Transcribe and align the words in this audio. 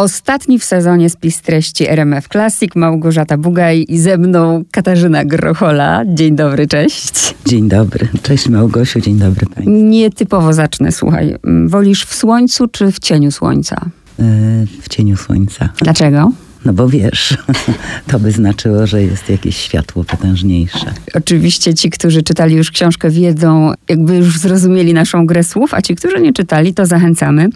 Ostatni 0.00 0.58
w 0.58 0.64
sezonie 0.64 1.10
spis 1.10 1.40
treści 1.40 1.88
RMF 1.88 2.28
Classic, 2.28 2.74
Małgorzata 2.76 3.38
Bugaj 3.38 3.84
i 3.88 3.98
ze 3.98 4.18
mną 4.18 4.64
Katarzyna 4.70 5.24
Grochola. 5.24 6.02
Dzień 6.06 6.36
dobry, 6.36 6.66
cześć. 6.66 7.34
Dzień 7.46 7.68
dobry, 7.68 8.08
cześć 8.22 8.48
Małgosiu, 8.48 9.00
dzień 9.00 9.18
dobry 9.18 9.46
Państwu. 9.46 9.70
Nietypowo 9.70 10.52
zacznę, 10.52 10.92
słuchaj. 10.92 11.36
Wolisz 11.66 12.04
w 12.04 12.14
słońcu 12.14 12.68
czy 12.68 12.92
w 12.92 12.98
cieniu 12.98 13.30
słońca? 13.32 13.76
Yy, 14.18 14.24
w 14.82 14.88
cieniu 14.88 15.16
słońca. 15.16 15.68
Dlaczego? 15.82 16.32
No 16.64 16.72
bo 16.72 16.88
wiesz, 16.88 17.36
to 18.10 18.20
by 18.20 18.32
znaczyło, 18.32 18.86
że 18.86 19.02
jest 19.02 19.30
jakieś 19.30 19.56
światło 19.56 20.04
potężniejsze. 20.04 20.92
Oczywiście 21.14 21.74
ci, 21.74 21.90
którzy 21.90 22.22
czytali 22.22 22.54
już 22.54 22.70
książkę, 22.70 23.10
wiedzą, 23.10 23.72
jakby 23.88 24.16
już 24.16 24.38
zrozumieli 24.38 24.94
naszą 24.94 25.26
grę 25.26 25.44
słów, 25.44 25.74
a 25.74 25.82
ci, 25.82 25.94
którzy 25.94 26.20
nie 26.20 26.32
czytali, 26.32 26.74
to 26.74 26.86
zachęcamy. 26.86 27.48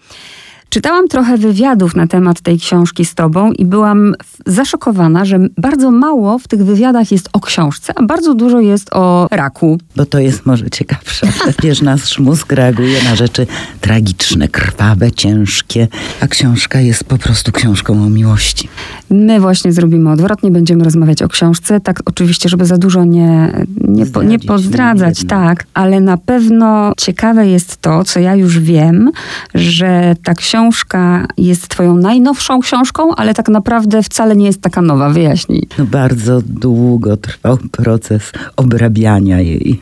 Czytałam 0.75 1.09
trochę 1.09 1.38
wywiadów 1.38 1.96
na 1.96 2.06
temat 2.06 2.41
tej 2.41 2.59
książki 2.59 3.04
z 3.04 3.14
tobą 3.14 3.52
i 3.52 3.64
byłam 3.64 4.14
zaszokowana, 4.46 5.24
że 5.24 5.38
bardzo 5.59 5.91
mało 5.91 6.38
w 6.38 6.48
tych 6.48 6.65
wywiadach 6.65 7.12
jest 7.12 7.28
o 7.32 7.41
książce, 7.41 7.92
a 7.96 8.02
bardzo 8.02 8.34
dużo 8.34 8.60
jest 8.60 8.88
o 8.92 9.29
raku. 9.30 9.79
Bo 9.96 10.06
to 10.06 10.18
jest 10.18 10.46
może 10.46 10.70
ciekawsze. 10.70 11.27
Wiesz, 11.62 11.82
nasz 11.82 12.18
mózg 12.18 12.52
reaguje 12.52 13.02
na 13.05 13.16
rzeczy 13.16 13.46
tragiczne, 13.80 14.48
krwawe, 14.48 15.12
ciężkie, 15.12 15.88
a 16.20 16.27
książka 16.29 16.80
jest 16.80 17.04
po 17.04 17.18
prostu 17.18 17.52
książką 17.52 17.93
o 18.04 18.10
miłości. 18.10 18.68
My 19.10 19.41
właśnie 19.41 19.73
zrobimy 19.73 20.10
odwrotnie, 20.10 20.51
będziemy 20.51 20.84
rozmawiać 20.84 21.23
o 21.23 21.29
książce, 21.29 21.80
tak 21.80 22.01
oczywiście, 22.04 22.48
żeby 22.48 22.66
za 22.66 22.79
dużo 22.79 23.04
nie, 23.04 23.52
nie, 23.80 24.06
po, 24.06 24.23
nie 24.23 24.38
pozdradzać, 24.38 25.23
nie 25.23 25.29
tak, 25.29 25.65
ale 25.74 26.01
na 26.01 26.16
pewno 26.16 26.93
ciekawe 26.96 27.46
jest 27.46 27.77
to, 27.77 28.04
co 28.04 28.20
ja 28.20 28.34
już 28.34 28.59
wiem, 28.59 29.10
że 29.54 30.16
ta 30.24 30.34
książka 30.34 30.63
książka 30.64 31.27
jest 31.36 31.68
twoją 31.68 31.96
najnowszą 31.96 32.60
książką, 32.60 33.14
ale 33.14 33.34
tak 33.34 33.48
naprawdę 33.48 34.02
wcale 34.02 34.36
nie 34.36 34.46
jest 34.46 34.60
taka 34.60 34.82
nowa. 34.82 35.10
Wyjaśnij. 35.10 35.68
No 35.78 35.84
bardzo 35.84 36.43
długo 36.46 37.16
trwał 37.16 37.59
proces 37.73 38.32
obrabiania 38.56 39.40
jej 39.40 39.80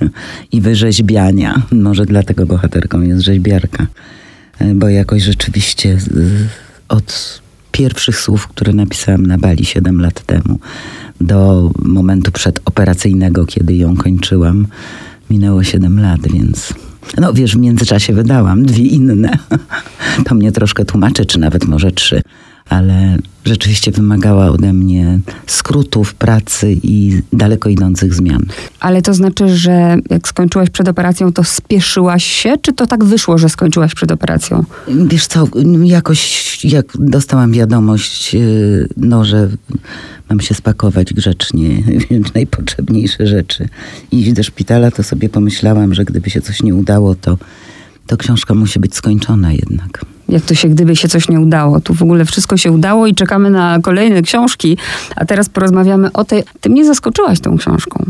i 0.53 0.61
wyrzeźbiania. 0.61 1.63
Może 1.73 2.07
dlatego 2.07 2.47
bohaterką 2.47 3.01
jest 3.01 3.23
rzeźbiarka. 3.23 3.87
Bo 4.75 4.89
jakoś 4.89 5.23
rzeczywiście 5.23 5.99
od 6.89 7.41
pierwszych 7.73 8.19
słów, 8.19 8.49
które 8.49 8.73
napisałam 8.73 9.27
na 9.27 9.39
Bali 9.39 9.65
7 9.65 10.01
lat 10.01 10.27
temu, 10.27 10.59
do 11.21 11.71
momentu 11.83 12.33
przedoperacyjnego, 12.33 13.47
kiedy 13.47 13.75
ją 13.75 13.97
kończyłam, 13.97 14.67
minęło 15.31 15.63
7 15.63 16.01
lat, 16.01 16.21
więc 16.29 16.75
no 17.19 17.33
wiesz, 17.33 17.57
w 17.57 17.59
międzyczasie 17.59 18.13
wydałam 18.13 18.67
dwie 18.67 18.85
inne. 18.85 19.39
To 20.27 20.35
mnie 20.35 20.53
troszkę 20.53 20.85
tłumaczy, 20.85 21.27
czy 21.27 21.41
nawet 21.41 21.65
może 21.65 21.93
trzy. 21.93 22.23
Ale 22.69 23.17
rzeczywiście 23.45 23.91
wymagała 23.91 24.51
ode 24.51 24.73
mnie 24.73 25.21
skrótów, 25.47 26.15
pracy 26.15 26.77
i 26.83 27.23
daleko 27.33 27.69
idących 27.69 28.15
zmian. 28.15 28.47
Ale 28.81 29.03
to 29.03 29.15
znaczy, 29.15 29.57
że 29.57 29.97
jak 30.11 30.29
skończyłaś 30.29 30.71
przed 30.71 30.89
operacją, 30.89 31.33
to 31.33 31.45
spieszyłaś 31.45 32.25
się, 32.25 32.55
czy 32.63 32.73
to 32.73 32.87
tak 32.87 33.05
wyszło, 33.05 33.39
że 33.39 33.49
skończyłaś 33.49 33.95
przed 33.95 34.13
operacją? 34.13 34.65
Wiesz 34.89 35.27
co, 35.27 35.49
jakoś 35.85 36.65
jak 36.65 36.87
dostałam 36.95 37.53
wiadomość, 37.53 38.35
y, 38.35 38.89
no, 38.97 39.25
że 39.25 39.49
mam 40.29 40.41
się 40.41 40.55
spakować 40.55 41.15
grzecznie, 41.15 41.83
najpotrzebniejsze 42.35 43.27
rzeczy 43.27 43.69
i 44.13 44.21
iść 44.21 44.33
do 44.33 44.43
szpitala, 44.43 44.91
to 44.91 45.03
sobie 45.03 45.29
pomyślałam, 45.29 45.95
że 45.95 46.05
gdyby 46.05 46.31
się 46.31 46.41
coś 46.41 46.63
nie 46.63 46.75
udało, 46.75 47.15
to, 47.15 47.39
to 48.07 48.17
książka 48.17 48.55
musi 48.55 48.81
być 48.81 48.95
skończona 48.95 49.53
jednak 49.53 50.05
jak 50.33 50.43
to 50.43 50.55
się, 50.55 50.69
gdyby 50.69 50.97
się 50.97 51.09
coś 51.09 51.29
nie 51.29 51.41
udało. 51.41 51.81
Tu 51.81 51.95
w 51.95 52.03
ogóle 52.03 52.25
wszystko 52.25 52.57
się 52.57 52.73
udało 52.73 53.07
i 53.07 53.15
czekamy 53.15 53.51
na 53.51 53.79
kolejne 53.83 54.23
książki, 54.23 54.79
a 55.17 55.25
teraz 55.25 55.49
porozmawiamy 55.49 56.13
o 56.13 56.25
tej. 56.25 56.45
Ty 56.61 56.71
mnie 56.71 56.85
zaskoczyłaś 56.85 57.41
tą 57.41 57.59
książką. 57.59 58.05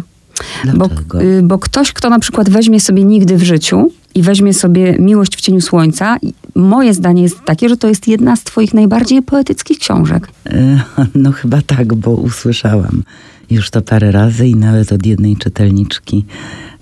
Bo, 0.75 0.89
y, 1.21 1.43
bo 1.43 1.59
ktoś, 1.59 1.93
kto 1.93 2.11
na 2.11 2.19
przykład 2.19 2.51
weźmie 2.51 2.81
sobie 2.81 3.05
nigdy 3.05 3.37
w 3.37 3.43
życiu 3.43 3.91
i 4.15 4.23
weźmie 4.23 4.55
sobie 4.55 4.97
Miłość 4.99 5.37
w 5.37 5.41
cieniu 5.41 5.61
słońca, 5.61 6.17
moje 6.55 6.95
zdanie 6.95 7.23
jest 7.23 7.45
takie, 7.45 7.69
że 7.69 7.77
to 7.77 7.89
jest 7.89 8.09
jedna 8.09 8.37
z 8.37 8.45
twoich 8.45 8.75
najbardziej 8.75 9.23
poetyckich 9.23 9.79
książek. 9.79 10.29
E, 10.47 10.81
no 11.15 11.33
chyba 11.33 11.63
tak, 11.63 11.95
bo 11.95 12.11
usłyszałam 12.11 13.03
już 13.51 13.71
to 13.71 13.83
parę 13.83 14.13
razy 14.13 14.49
i 14.49 14.57
nawet 14.57 14.93
od 14.93 15.07
jednej 15.07 15.37
czytelniczki 15.37 16.25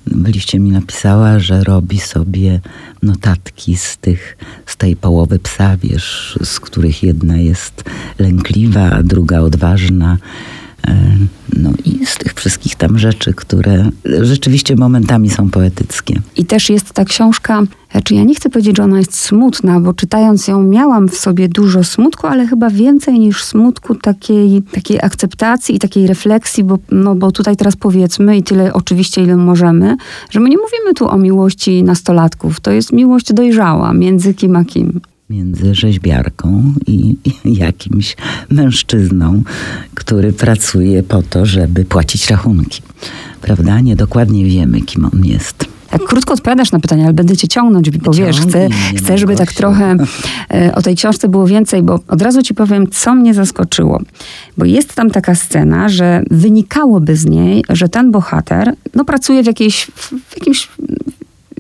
byliście 0.07 0.61
mi 0.61 0.71
napisała, 0.71 1.39
że 1.39 1.65
robi 1.65 2.01
sobie 2.01 2.61
notatki 3.03 3.77
z 3.77 3.97
tych, 3.97 4.37
z 4.67 4.77
tej 4.77 4.97
połowy 4.97 5.39
psa, 5.39 5.77
wiesz, 5.77 6.39
z 6.45 6.61
których 6.61 7.03
jedna 7.03 7.37
jest 7.37 7.85
lękliwa, 8.19 8.91
a 8.91 9.03
druga 9.03 9.41
odważna. 9.41 10.19
E, 10.89 11.17
no 11.57 11.71
i 11.85 12.07
z 12.07 12.17
tych 12.17 12.35
wszystkich 12.35 12.75
tam 12.75 12.99
rzeczy, 12.99 13.35
które 13.35 13.91
rzeczywiście 14.05 14.77
momentami 14.77 15.31
są 15.31 15.51
poetyckie. 15.51 16.21
I 16.37 16.45
też 16.45 16.71
jest 16.71 16.93
ta 16.93 17.05
książka, 17.05 17.63
znaczy 17.93 18.15
ja 18.15 18.25
nie 18.25 18.35
chcę 18.35 18.51
powiedzieć, 18.51 18.77
że 18.77 18.83
ona 18.83 18.99
jest 18.99 19.19
smutna, 19.19 19.81
bo 19.81 19.95
czytając 19.95 20.49
ją 20.49 20.63
miałam 20.63 21.09
w 21.09 21.17
sobie 21.17 21.49
dużo 21.49 21.85
smutku, 21.85 22.27
ale 22.27 22.47
chyba 22.47 22.71
więcej 22.71 23.19
niż 23.19 23.45
smutku 23.45 23.95
takiej, 23.95 24.63
takiej 24.63 24.99
akceptacji 25.03 25.77
i 25.77 25.79
takiej 25.79 26.07
refleksji, 26.07 26.65
bo, 26.65 26.79
no, 26.91 27.15
bo 27.15 27.33
tutaj 27.33 27.57
teraz 27.57 27.77
powiedzmy 27.77 28.37
i 28.37 28.43
tyle 28.43 28.73
oczywiście, 28.73 29.23
ile 29.23 29.37
możemy, 29.37 29.97
że 30.31 30.41
my 30.41 30.49
nie 30.49 30.57
mówimy 30.57 30.95
tu 30.95 31.09
o 31.09 31.19
miłości 31.19 31.83
nastolatków. 31.83 32.61
To 32.61 32.71
jest 32.71 32.93
miłość 32.93 33.33
dojrzała 33.33 33.93
między 33.93 34.35
kim 34.35 34.57
a 34.57 34.65
kim 34.65 35.01
między 35.31 35.75
rzeźbiarką 35.75 36.75
i, 36.87 37.17
jakimś 37.45 38.17
mężczyzną, 38.51 39.43
który 39.95 40.33
pracuje 40.33 41.03
po 41.03 41.23
to, 41.23 41.47
żeby 41.47 41.85
płacić 41.85 42.31
rachunki. 42.31 42.83
Prawda? 43.41 43.81
Nie 43.81 43.97
dokładnie 43.97 44.45
wiemy, 44.45 44.81
kim 44.81 45.05
on 45.05 45.25
jest. 45.25 45.65
Tak 45.91 46.05
krótko 46.05 46.35
odpowiadasz 46.35 46.73
na 46.73 46.81
pytania, 46.81 47.05
ale 47.05 47.13
będę 47.13 47.37
cię 47.37 47.49
ciągnąć, 47.49 47.91
bo 47.91 48.13
wiesz, 48.13 48.41
chcę, 48.41 48.69
chcę 48.97 49.19
żeby 49.19 49.37
tak 49.37 49.53
trochę 49.53 49.97
e, 50.55 50.75
o 50.75 50.83
tej 50.83 50.97
książce 50.97 51.29
było 51.29 51.47
więcej, 51.47 51.83
bo 51.83 52.01
od 52.09 52.23
razu 52.23 52.43
ci 52.43 52.55
powiem, 52.55 52.91
co 52.91 53.15
mnie 53.15 53.35
zaskoczyło. 53.35 54.01
Bo 54.57 54.65
jest 54.65 54.95
tam 54.95 55.11
taka 55.11 55.35
scena, 55.35 55.89
że 55.89 56.23
wynikałoby 56.31 57.17
z 57.17 57.27
niej, 57.27 57.65
że 57.69 57.89
ten 57.89 58.11
bohater 58.11 58.75
no, 58.95 59.05
pracuje 59.05 59.43
w, 59.43 59.47
jakiejś, 59.47 59.85
w 60.29 60.37
jakimś 60.37 60.69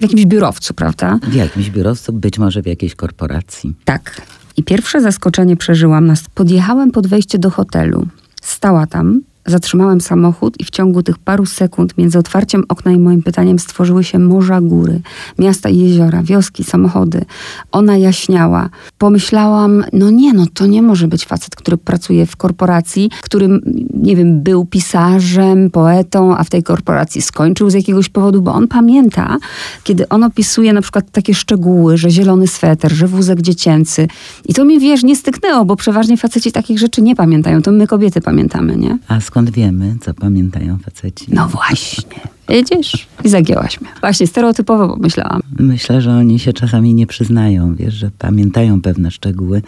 w 0.00 0.02
jakimś 0.02 0.26
biurowcu, 0.26 0.74
prawda? 0.74 1.18
W 1.22 1.34
jakimś 1.34 1.70
biurowcu, 1.70 2.12
być 2.12 2.38
może 2.38 2.62
w 2.62 2.66
jakiejś 2.66 2.94
korporacji. 2.94 3.74
Tak. 3.84 4.22
I 4.56 4.64
pierwsze 4.64 5.00
zaskoczenie 5.00 5.56
przeżyłam. 5.56 6.14
Podjechałem 6.34 6.90
pod 6.90 7.06
wejście 7.06 7.38
do 7.38 7.50
hotelu. 7.50 8.06
Stała 8.42 8.86
tam 8.86 9.20
Zatrzymałem 9.46 10.00
samochód 10.00 10.60
i 10.60 10.64
w 10.64 10.70
ciągu 10.70 11.02
tych 11.02 11.18
paru 11.18 11.46
sekund 11.46 11.98
między 11.98 12.18
otwarciem 12.18 12.64
okna 12.68 12.92
i 12.92 12.98
moim 12.98 13.22
pytaniem 13.22 13.58
stworzyły 13.58 14.04
się 14.04 14.18
morza 14.18 14.60
góry, 14.60 15.00
miasta 15.38 15.68
i 15.68 15.78
jeziora, 15.78 16.22
wioski, 16.22 16.64
samochody. 16.64 17.24
Ona 17.72 17.96
jaśniała. 17.96 18.68
Pomyślałam, 18.98 19.84
no 19.92 20.10
nie, 20.10 20.32
no 20.32 20.44
to 20.54 20.66
nie 20.66 20.82
może 20.82 21.08
być 21.08 21.26
facet, 21.26 21.56
który 21.56 21.76
pracuje 21.76 22.26
w 22.26 22.36
korporacji, 22.36 23.10
którym, 23.22 23.60
nie 23.94 24.16
wiem, 24.16 24.42
był 24.42 24.64
pisarzem, 24.64 25.70
poetą, 25.70 26.36
a 26.36 26.44
w 26.44 26.50
tej 26.50 26.62
korporacji 26.62 27.22
skończył 27.22 27.70
z 27.70 27.74
jakiegoś 27.74 28.08
powodu, 28.08 28.42
bo 28.42 28.54
on 28.54 28.68
pamięta, 28.68 29.36
kiedy 29.84 30.08
on 30.08 30.24
opisuje 30.24 30.72
na 30.72 30.82
przykład 30.82 31.10
takie 31.12 31.34
szczegóły, 31.34 31.96
że 31.96 32.10
zielony 32.10 32.46
sweter, 32.46 32.92
że 32.92 33.06
wózek 33.06 33.42
dziecięcy. 33.42 34.08
I 34.44 34.54
to 34.54 34.64
mi, 34.64 34.80
wiesz, 34.80 35.02
nie 35.02 35.16
styknęło, 35.16 35.64
bo 35.64 35.76
przeważnie 35.76 36.16
faceci 36.16 36.52
takich 36.52 36.78
rzeczy 36.78 37.02
nie 37.02 37.16
pamiętają. 37.16 37.62
To 37.62 37.72
my 37.72 37.86
kobiety 37.86 38.20
pamiętamy, 38.20 38.76
nie? 38.76 38.98
A 39.08 39.20
skąd 39.30 39.50
wiemy, 39.50 39.96
co 40.00 40.14
pamiętają 40.14 40.78
faceci? 40.78 41.26
No 41.28 41.48
właśnie. 41.48 42.20
Widzisz? 42.48 43.06
I 43.24 43.28
zagięłaś 43.28 43.80
mnie. 43.80 43.90
Właśnie, 44.00 44.26
stereotypowo 44.26 44.88
pomyślałam. 44.88 45.40
Myślę, 45.58 46.00
że 46.00 46.12
oni 46.12 46.38
się 46.38 46.52
czasami 46.52 46.94
nie 46.94 47.06
przyznają, 47.06 47.74
wiesz, 47.74 47.94
że 47.94 48.10
pamiętają 48.18 48.82
pewne 48.82 49.10
szczegóły, 49.10 49.62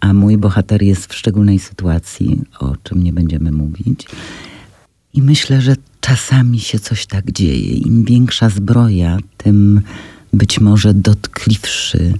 a 0.00 0.12
mój 0.12 0.36
bohater 0.38 0.82
jest 0.82 1.06
w 1.06 1.14
szczególnej 1.14 1.58
sytuacji, 1.58 2.40
o 2.60 2.76
czym 2.82 3.02
nie 3.02 3.12
będziemy 3.12 3.52
mówić. 3.52 4.06
I 5.14 5.22
myślę, 5.22 5.60
że 5.60 5.76
czasami 6.00 6.60
się 6.60 6.78
coś 6.78 7.06
tak 7.06 7.32
dzieje. 7.32 7.72
Im 7.72 8.04
większa 8.04 8.48
zbroja, 8.48 9.18
tym 9.36 9.80
być 10.32 10.60
może 10.60 10.94
dotkliwszy 10.94 12.14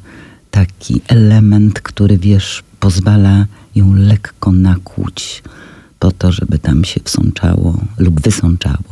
taki 0.50 1.00
element, 1.08 1.81
który 1.81 2.19
wiesz, 2.19 2.62
pozwala 2.81 3.47
ją 3.75 3.94
lekko 3.94 4.52
nakłuć 4.52 5.43
po 6.04 6.12
to, 6.12 6.32
żeby 6.32 6.58
tam 6.58 6.84
się 6.84 7.00
wsączało 7.04 7.78
lub 7.98 8.20
wysączało 8.20 8.90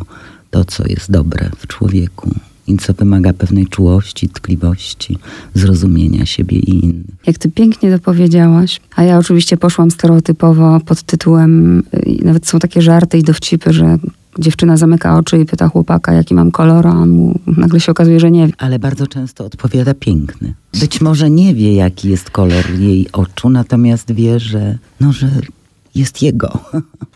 to, 0.50 0.64
co 0.64 0.86
jest 0.86 1.10
dobre 1.10 1.50
w 1.58 1.66
człowieku 1.66 2.30
i 2.66 2.76
co 2.76 2.92
wymaga 2.92 3.32
pewnej 3.32 3.66
czułości, 3.66 4.28
tkliwości, 4.28 5.18
zrozumienia 5.54 6.26
siebie 6.26 6.58
i 6.58 6.84
innych. 6.84 7.06
Jak 7.26 7.38
ty 7.38 7.50
pięknie 7.50 7.92
to 7.92 7.98
powiedziałaś, 7.98 8.80
a 8.96 9.02
ja 9.02 9.18
oczywiście 9.18 9.56
poszłam 9.56 9.90
stereotypowo 9.90 10.80
pod 10.80 11.02
tytułem, 11.02 11.82
nawet 12.22 12.46
są 12.46 12.58
takie 12.58 12.82
żarty 12.82 13.18
i 13.18 13.22
dowcipy, 13.22 13.72
że 13.72 13.98
dziewczyna 14.38 14.76
zamyka 14.76 15.18
oczy 15.18 15.38
i 15.38 15.44
pyta 15.44 15.68
chłopaka, 15.68 16.12
jaki 16.12 16.34
mam 16.34 16.50
kolor, 16.50 16.86
a 16.86 16.90
on 16.90 17.10
mu 17.10 17.40
nagle 17.46 17.80
się 17.80 17.92
okazuje, 17.92 18.20
że 18.20 18.30
nie 18.30 18.46
wie. 18.46 18.52
Ale 18.58 18.78
bardzo 18.78 19.06
często 19.06 19.44
odpowiada 19.44 19.94
piękny. 19.94 20.54
Być 20.80 21.00
może 21.00 21.30
nie 21.30 21.54
wie, 21.54 21.74
jaki 21.74 22.08
jest 22.08 22.30
kolor 22.30 22.70
jej 22.78 23.12
oczu, 23.12 23.48
natomiast 23.50 24.12
wie, 24.12 24.40
że, 24.40 24.78
no, 25.00 25.12
że 25.12 25.30
jest 25.94 26.22
jego. 26.22 26.58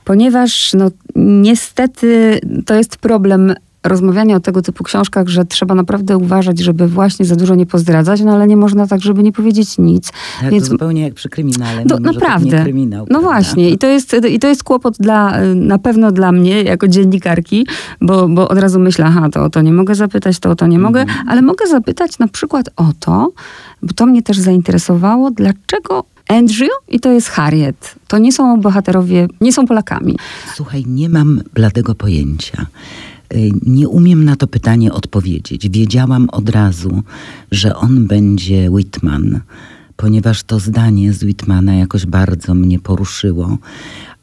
Ponieważ 0.04 0.72
no, 0.74 0.90
niestety 1.16 2.40
to 2.66 2.74
jest 2.74 2.96
problem 2.96 3.54
rozmawiania 3.88 4.36
o 4.36 4.40
tego 4.40 4.62
typu 4.62 4.84
książkach, 4.84 5.28
że 5.28 5.44
trzeba 5.44 5.74
naprawdę 5.74 6.16
uważać, 6.16 6.58
żeby 6.58 6.88
właśnie 6.88 7.26
za 7.26 7.36
dużo 7.36 7.54
nie 7.54 7.66
pozdradzać, 7.66 8.20
no 8.20 8.32
ale 8.32 8.46
nie 8.46 8.56
można 8.56 8.86
tak, 8.86 9.00
żeby 9.00 9.22
nie 9.22 9.32
powiedzieć 9.32 9.78
nic. 9.78 10.12
Tak, 10.40 10.50
Więc... 10.50 10.64
To 10.64 10.70
zupełnie 10.70 11.02
jak 11.02 11.14
przy 11.14 11.28
kryminale. 11.28 11.84
Do, 11.84 11.98
naprawdę. 11.98 12.62
kryminał, 12.62 13.00
no 13.00 13.06
prawda? 13.06 13.28
właśnie 13.28 13.70
i 13.70 13.78
to, 13.78 13.86
jest, 13.86 14.16
i 14.30 14.38
to 14.38 14.48
jest 14.48 14.64
kłopot 14.64 14.96
dla, 14.98 15.38
na 15.54 15.78
pewno 15.78 16.12
dla 16.12 16.32
mnie 16.32 16.62
jako 16.62 16.88
dziennikarki, 16.88 17.66
bo, 18.00 18.28
bo 18.28 18.48
od 18.48 18.58
razu 18.58 18.80
myślę, 18.80 19.04
aha, 19.04 19.28
to 19.32 19.44
o 19.44 19.50
to 19.50 19.62
nie 19.62 19.72
mogę 19.72 19.94
zapytać, 19.94 20.38
to 20.38 20.50
o 20.50 20.54
to 20.54 20.66
nie 20.66 20.78
mogę, 20.78 21.00
mm. 21.00 21.14
ale 21.28 21.42
mogę 21.42 21.66
zapytać 21.66 22.18
na 22.18 22.28
przykład 22.28 22.68
o 22.76 22.90
to, 23.00 23.32
bo 23.82 23.92
to 23.92 24.06
mnie 24.06 24.22
też 24.22 24.38
zainteresowało, 24.38 25.30
dlaczego 25.30 26.04
Andrew 26.28 26.70
i 26.88 27.00
to 27.00 27.12
jest 27.12 27.28
Harriet. 27.28 27.94
To 28.08 28.18
nie 28.18 28.32
są 28.32 28.60
bohaterowie, 28.60 29.28
nie 29.40 29.52
są 29.52 29.66
Polakami. 29.66 30.16
Słuchaj, 30.54 30.84
nie 30.86 31.08
mam 31.08 31.42
bladego 31.54 31.94
pojęcia. 31.94 32.66
Y, 33.34 33.50
nie 33.66 33.88
umiem 33.88 34.24
na 34.24 34.36
to 34.36 34.46
pytanie 34.46 34.92
odpowiedzieć. 34.92 35.70
Wiedziałam 35.70 36.28
od 36.30 36.48
razu, 36.48 37.02
że 37.50 37.76
on 37.76 38.06
będzie 38.06 38.70
Whitman, 38.70 39.40
ponieważ 39.96 40.42
to 40.42 40.58
zdanie 40.58 41.12
z 41.12 41.22
Whitmana 41.22 41.74
jakoś 41.74 42.06
bardzo 42.06 42.54
mnie 42.54 42.78
poruszyło. 42.78 43.58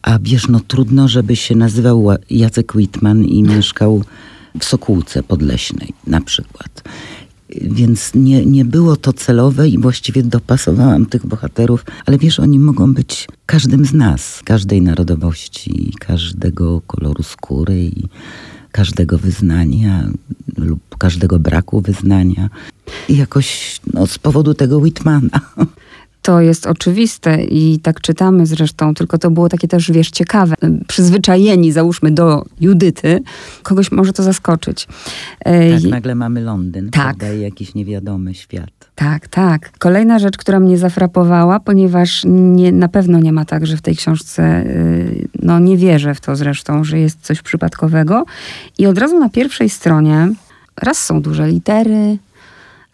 A 0.01 0.19
wiesz, 0.19 0.47
no 0.47 0.59
trudno, 0.67 1.07
żeby 1.07 1.35
się 1.35 1.55
nazywał 1.55 2.07
Jacek 2.29 2.75
Whitman 2.75 3.25
i 3.25 3.43
mieszkał 3.43 4.03
w 4.59 4.65
Sokółce 4.65 5.23
Podleśnej 5.23 5.93
na 6.07 6.21
przykład. 6.21 6.83
Więc 7.61 8.11
nie, 8.15 8.45
nie 8.45 8.65
było 8.65 8.95
to 8.95 9.13
celowe 9.13 9.69
i 9.69 9.77
właściwie 9.77 10.23
dopasowałam 10.23 11.05
tych 11.05 11.25
bohaterów, 11.25 11.85
ale 12.05 12.17
wiesz, 12.17 12.39
oni 12.39 12.59
mogą 12.59 12.93
być 12.93 13.27
każdym 13.45 13.85
z 13.85 13.93
nas, 13.93 14.41
każdej 14.45 14.81
narodowości, 14.81 15.93
każdego 15.99 16.81
koloru 16.81 17.23
skóry 17.23 17.83
i 17.83 18.03
każdego 18.71 19.17
wyznania 19.17 20.09
lub 20.57 20.97
każdego 20.97 21.39
braku 21.39 21.81
wyznania. 21.81 22.49
I 23.09 23.17
jakoś 23.17 23.79
no, 23.93 24.07
z 24.07 24.19
powodu 24.19 24.53
tego 24.53 24.77
Whitmana. 24.77 25.39
To 26.23 26.41
jest 26.41 26.67
oczywiste 26.67 27.43
i 27.43 27.79
tak 27.79 28.01
czytamy 28.01 28.45
zresztą, 28.45 28.93
tylko 28.93 29.17
to 29.17 29.31
było 29.31 29.49
takie 29.49 29.67
też, 29.67 29.91
wiesz, 29.91 30.11
ciekawe. 30.11 30.55
Przyzwyczajeni, 30.87 31.71
załóżmy, 31.71 32.11
do 32.11 32.45
Judyty, 32.59 33.19
kogoś 33.63 33.91
może 33.91 34.13
to 34.13 34.23
zaskoczyć. 34.23 34.87
Tak, 35.43 35.83
nagle 35.89 36.15
mamy 36.15 36.41
Londyn, 36.41 36.89
tak. 36.89 37.03
prawda, 37.03 37.33
i 37.33 37.41
jakiś 37.41 37.75
niewiadomy 37.75 38.33
świat. 38.33 38.69
Tak, 38.95 39.27
tak. 39.27 39.71
Kolejna 39.77 40.19
rzecz, 40.19 40.37
która 40.37 40.59
mnie 40.59 40.77
zafrapowała, 40.77 41.59
ponieważ 41.59 42.21
nie, 42.25 42.71
na 42.71 42.87
pewno 42.87 43.19
nie 43.19 43.31
ma 43.33 43.45
tak, 43.45 43.67
że 43.67 43.77
w 43.77 43.81
tej 43.81 43.95
książce, 43.95 44.65
y, 44.65 45.27
no 45.41 45.59
nie 45.59 45.77
wierzę 45.77 46.15
w 46.15 46.21
to 46.21 46.35
zresztą, 46.35 46.83
że 46.83 46.99
jest 46.99 47.21
coś 47.21 47.41
przypadkowego. 47.41 48.25
I 48.77 48.85
od 48.85 48.97
razu 48.97 49.19
na 49.19 49.29
pierwszej 49.29 49.69
stronie 49.69 50.29
raz 50.81 51.05
są 51.05 51.21
duże 51.21 51.47
litery, 51.47 52.17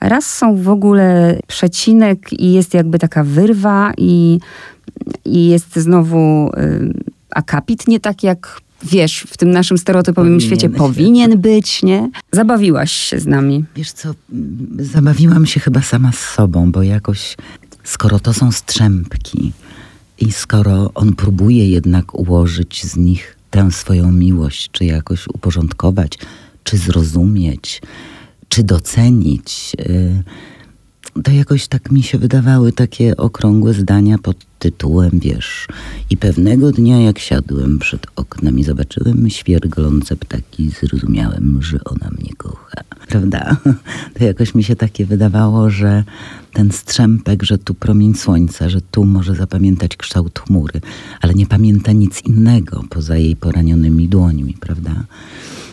raz 0.01 0.35
są 0.35 0.55
w 0.55 0.69
ogóle 0.69 1.39
przecinek 1.47 2.33
i 2.33 2.53
jest 2.53 2.73
jakby 2.73 2.99
taka 2.99 3.23
wyrwa 3.23 3.91
i, 3.97 4.39
i 5.25 5.47
jest 5.47 5.75
znowu 5.75 6.49
y, 6.57 6.93
akapit, 7.29 7.87
nie 7.87 7.99
tak 7.99 8.23
jak 8.23 8.61
wiesz, 8.83 9.25
w 9.29 9.37
tym 9.37 9.51
naszym 9.51 9.77
stereotypowym 9.77 10.33
powinien 10.33 10.47
świecie 10.47 10.69
powinien 10.69 11.41
być, 11.41 11.83
nie? 11.83 12.09
Zabawiłaś 12.31 12.91
się 12.91 13.19
z 13.19 13.25
nami. 13.25 13.65
Wiesz 13.75 13.91
co, 13.91 14.13
zabawiłam 14.79 15.45
się 15.45 15.59
chyba 15.59 15.81
sama 15.81 16.11
z 16.11 16.19
sobą, 16.19 16.71
bo 16.71 16.83
jakoś, 16.83 17.37
skoro 17.83 18.19
to 18.19 18.33
są 18.33 18.51
strzępki 18.51 19.51
i 20.19 20.31
skoro 20.31 20.91
on 20.93 21.13
próbuje 21.13 21.69
jednak 21.69 22.15
ułożyć 22.15 22.85
z 22.85 22.97
nich 22.97 23.35
tę 23.49 23.71
swoją 23.71 24.11
miłość, 24.11 24.69
czy 24.71 24.85
jakoś 24.85 25.27
uporządkować, 25.27 26.17
czy 26.63 26.77
zrozumieć, 26.77 27.81
czy 28.49 28.63
docenić, 28.63 29.75
y, 29.79 30.23
to 31.23 31.31
jakoś 31.31 31.67
tak 31.67 31.91
mi 31.91 32.03
się 32.03 32.17
wydawały 32.17 32.71
takie 32.71 33.17
okrągłe 33.17 33.73
zdania 33.73 34.17
pod 34.17 34.37
tytułem, 34.59 35.11
wiesz, 35.13 35.67
i 36.09 36.17
pewnego 36.17 36.71
dnia 36.71 37.01
jak 37.01 37.19
siadłem 37.19 37.79
przed 37.79 38.07
oknem 38.15 38.59
i 38.59 38.63
zobaczyłem 38.63 39.29
świerglące 39.29 40.15
ptaki, 40.15 40.69
zrozumiałem, 40.69 41.59
że 41.61 41.77
ona 41.85 42.09
mnie 42.19 42.33
kocha. 42.37 42.81
Prawda? 43.07 43.57
To 44.13 44.23
jakoś 44.23 44.55
mi 44.55 44.63
się 44.63 44.75
takie 44.75 45.05
wydawało, 45.05 45.69
że 45.69 46.03
ten 46.53 46.71
strzępek, 46.71 47.43
że 47.43 47.57
tu 47.57 47.73
promień 47.73 48.13
słońca, 48.13 48.69
że 48.69 48.81
tu 48.81 49.05
może 49.05 49.35
zapamiętać 49.35 49.97
kształt 49.97 50.39
chmury, 50.39 50.81
ale 51.21 51.33
nie 51.33 51.45
pamięta 51.45 51.91
nic 51.91 52.21
innego 52.25 52.83
poza 52.89 53.17
jej 53.17 53.35
poranionymi 53.35 54.07
dłońmi, 54.07 54.57
prawda? 54.59 55.03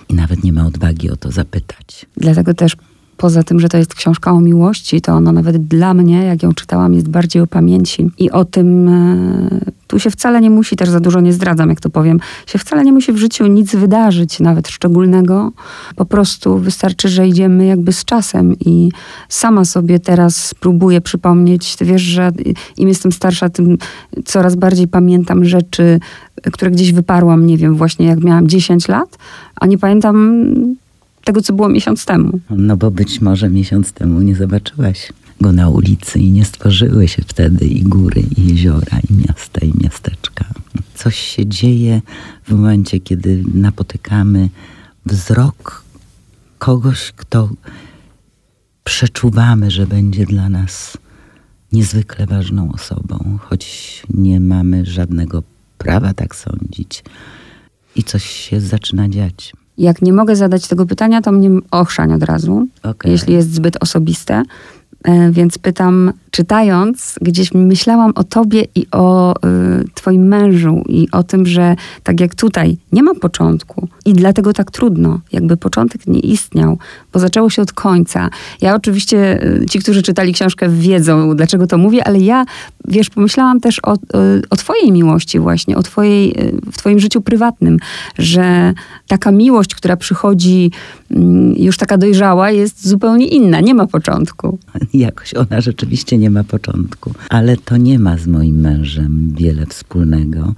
I 0.09 0.15
nawet 0.15 0.45
nie 0.45 0.53
ma 0.53 0.67
odwagi 0.67 1.11
o 1.11 1.17
to 1.17 1.31
zapytać. 1.31 2.07
Dlatego 2.17 2.55
też 2.55 2.77
poza 3.17 3.43
tym, 3.43 3.61
że 3.61 3.69
to 3.69 3.79
jest 3.79 3.95
książka 3.95 4.33
o 4.33 4.41
miłości, 4.41 5.01
to 5.01 5.13
ona 5.13 5.33
nawet 5.33 5.57
dla 5.67 5.95
mnie, 5.95 6.25
jak 6.25 6.43
ją 6.43 6.55
czytałam, 6.55 6.95
jest 6.95 7.09
bardziej 7.09 7.43
o 7.43 7.47
pamięci 7.47 8.11
i 8.19 8.31
o 8.31 8.45
tym, 8.45 8.89
e, 8.89 9.73
tu 9.87 9.99
się 9.99 10.11
wcale 10.11 10.41
nie 10.41 10.51
musi, 10.51 10.77
też 10.77 10.89
za 10.89 11.01
dużo 11.01 11.21
nie 11.21 11.33
zdradzam, 11.33 11.69
jak 11.69 11.81
to 11.81 11.91
powiem, 11.91 12.21
się 12.47 12.59
wcale 12.59 12.85
nie 12.85 12.93
musi 12.93 13.13
w 13.13 13.17
życiu 13.17 13.47
nic 13.47 13.77
wydarzyć, 13.77 14.41
nawet 14.41 14.69
szczególnego. 14.69 15.53
Po 15.97 16.05
prostu 16.05 16.59
wystarczy, 16.59 17.09
że 17.09 17.29
idziemy 17.29 17.67
jakby 17.67 17.93
z 17.93 18.05
czasem 18.05 18.55
i 18.61 18.91
sama 19.29 19.65
sobie 19.65 19.99
teraz 19.99 20.55
próbuję 20.61 21.01
przypomnieć, 21.01 21.77
ty 21.77 21.85
wiesz, 21.85 22.03
że 22.03 22.33
im 22.77 22.89
jestem 22.89 23.13
starsza, 23.13 23.49
tym 23.49 23.79
coraz 24.25 24.57
bardziej 24.57 24.89
pamiętam 24.89 25.45
rzeczy, 25.45 26.01
które 26.53 26.71
gdzieś 26.71 26.93
wyparłam, 26.93 27.47
nie 27.47 27.57
wiem, 27.57 27.75
właśnie 27.75 28.07
jak 28.07 28.25
miałam 28.25 28.49
10 28.49 28.89
lat, 28.89 29.19
a 29.61 29.67
nie 29.67 29.79
pamiętam 29.79 30.47
tego, 31.27 31.43
co 31.43 31.53
było 31.53 31.69
miesiąc 31.69 32.05
temu. 32.05 32.41
No 32.51 32.77
bo 32.77 32.91
być 32.91 33.21
może 33.21 33.51
miesiąc 33.51 33.93
temu 33.93 34.21
nie 34.21 34.37
zobaczyłaś 34.37 35.13
go 35.41 35.53
na 35.53 35.69
ulicy 35.69 36.19
i 36.19 36.31
nie 36.31 36.45
stworzyły 36.45 37.09
się 37.09 37.23
wtedy 37.27 37.67
i 37.67 37.83
góry, 37.83 38.23
i 38.37 38.47
jeziora, 38.47 38.99
i 39.11 39.15
miasta, 39.15 39.61
i 39.61 39.73
miasteczka. 39.83 40.45
Coś 40.95 41.17
się 41.17 41.47
dzieje 41.47 42.03
w 42.45 42.53
momencie, 42.53 43.01
kiedy 43.01 43.45
napotykamy 43.55 44.49
wzrok 45.07 45.85
kogoś, 46.59 47.13
kto 47.17 47.51
przeczuwamy, 48.85 49.71
że 49.71 49.87
będzie 49.87 50.27
dla 50.27 50.49
nas 50.49 50.99
niezwykle 51.73 52.27
ważną 52.27 52.73
osobą, 52.73 53.39
choć 53.43 54.03
nie 54.15 54.41
mamy 54.41 54.85
żadnego 54.85 55.43
prawa 55.79 56.15
tak 56.15 56.37
sądzić. 56.37 57.05
I 57.97 58.05
coś 58.05 58.25
się 58.25 58.61
zaczyna 58.61 59.09
dziać. 59.09 59.53
Jak 59.79 60.03
nie 60.03 60.13
mogę 60.13 60.37
zadać 60.37 60.69
tego 60.69 60.87
pytania, 60.87 61.23
to 61.23 61.33
mnie 61.33 61.51
ochrzani 61.71 62.15
od 62.15 62.23
razu, 62.23 62.67
okay. 62.83 63.13
jeśli 63.13 63.35
jest 63.35 63.55
zbyt 63.55 63.77
osobiste. 63.83 64.43
E, 65.05 65.31
więc 65.31 65.59
pytam, 65.59 66.13
czytając, 66.37 67.19
gdzieś 67.23 67.55
myślałam 67.55 68.13
o 68.15 68.25
tobie 68.25 68.65
i 68.75 68.87
o 68.93 69.35
y, 69.37 69.85
twoim 69.95 70.29
mężu 70.29 70.85
i 70.89 71.09
o 71.13 71.23
tym, 71.23 71.47
że 71.47 71.77
tak 72.03 72.21
jak 72.21 72.35
tutaj 72.35 72.77
nie 72.93 73.03
ma 73.03 73.15
początku 73.15 73.89
i 74.07 74.13
dlatego 74.13 74.53
tak 74.53 74.71
trudno, 74.71 75.21
jakby 75.33 75.57
początek 75.57 76.07
nie 76.07 76.21
istniał, 76.21 76.79
bo 77.13 77.19
zaczęło 77.19 77.51
się 77.51 77.63
od 77.63 77.73
końca. 77.73 78.31
Ja 78.61 78.75
oczywiście, 78.75 79.45
y, 79.63 79.67
ci, 79.67 79.79
którzy 79.79 80.03
czytali 80.03 80.33
książkę 80.33 80.69
wiedzą, 80.69 81.37
dlaczego 81.37 81.67
to 81.67 81.79
mówię, 81.79 82.07
ale 82.07 82.19
ja, 82.19 82.45
wiesz, 82.89 83.11
pomyślałam 83.11 83.61
też 83.61 83.81
o, 83.83 83.95
y, 83.95 83.99
o 84.51 84.57
twojej 84.57 84.93
miłości 84.93 85.39
właśnie, 85.39 85.77
o 85.77 85.83
twojej, 85.83 86.31
y, 86.31 86.53
w 86.73 86.77
twoim 86.77 86.99
życiu 86.99 87.21
prywatnym, 87.21 87.79
że 88.19 88.75
taka 89.09 89.33
miłość, 89.33 89.75
która 89.75 89.97
przychodzi 89.97 90.71
mm, 91.11 91.55
już 91.57 91.77
taka 91.77 91.99
dojrzała, 91.99 92.51
jest 92.51 92.89
zupełnie 92.89 93.27
inna, 93.27 93.61
nie 93.61 93.75
ma 93.75 93.87
początku. 93.87 94.59
Jakoś 94.95 95.35
ona 95.35 95.61
rzeczywiście 95.61 96.19
nie 96.19 96.26
nie 96.27 96.31
ma 96.31 96.45
początku. 96.45 97.15
Ale 97.29 97.57
to 97.57 97.77
nie 97.77 97.99
ma 97.99 98.19
z 98.19 98.27
moim 98.27 98.61
mężem 98.61 99.35
wiele 99.39 99.67
wspólnego. 99.67 100.55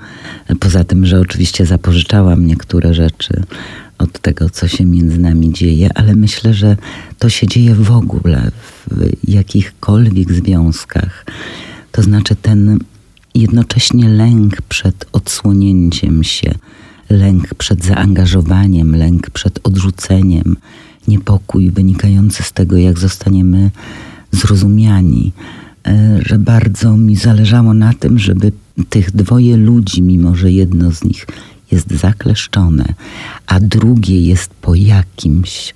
Poza 0.61 0.85
tym, 0.85 1.07
że 1.07 1.21
oczywiście 1.21 1.67
zapożyczałam 1.67 2.47
niektóre 2.47 2.95
rzeczy 2.95 3.43
od 3.99 4.19
tego, 4.19 4.51
co 4.51 4.69
się 4.69 4.85
między 4.85 5.19
nami 5.19 5.53
dzieje, 5.53 5.91
ale 5.95 6.17
myślę, 6.17 6.55
że 6.55 6.77
to 7.19 7.29
się 7.29 7.47
dzieje 7.47 7.75
w 7.75 7.91
ogóle 7.91 8.51
w 8.91 9.11
jakichkolwiek 9.29 10.33
związkach. 10.33 11.27
To 11.93 12.03
znaczy 12.03 12.37
ten 12.37 12.79
jednocześnie 13.35 14.09
lęk 14.09 14.63
przed 14.63 15.07
odsłonięciem 15.13 16.25
się, 16.25 16.55
lęk 17.11 17.55
przed 17.55 17.85
zaangażowaniem, 17.85 18.97
lęk 18.97 19.31
przed 19.31 19.61
odrzuceniem, 19.63 20.57
niepokój 21.09 21.71
wynikający 21.71 22.43
z 22.43 22.53
tego, 22.53 22.77
jak 22.77 22.99
zostaniemy 22.99 23.71
zrozumiani, 24.33 25.33
e, 25.87 26.19
że 26.23 26.39
bardzo 26.39 26.97
mi 26.97 27.17
zależało 27.17 27.75
na 27.75 27.95
tym, 27.95 28.19
żeby 28.19 28.53
tych 28.89 29.11
dwoje 29.11 29.57
ludzi, 29.57 30.03
mimo 30.03 30.37
że 30.37 30.53
jedno 30.53 30.93
z 30.93 31.05
nich 31.05 31.27
jest 31.73 31.91
zakleszczone, 31.91 32.95
a 33.47 33.61
drugie 33.61 34.23
jest 34.23 34.51
po 34.51 34.75
jakimś 34.75 35.75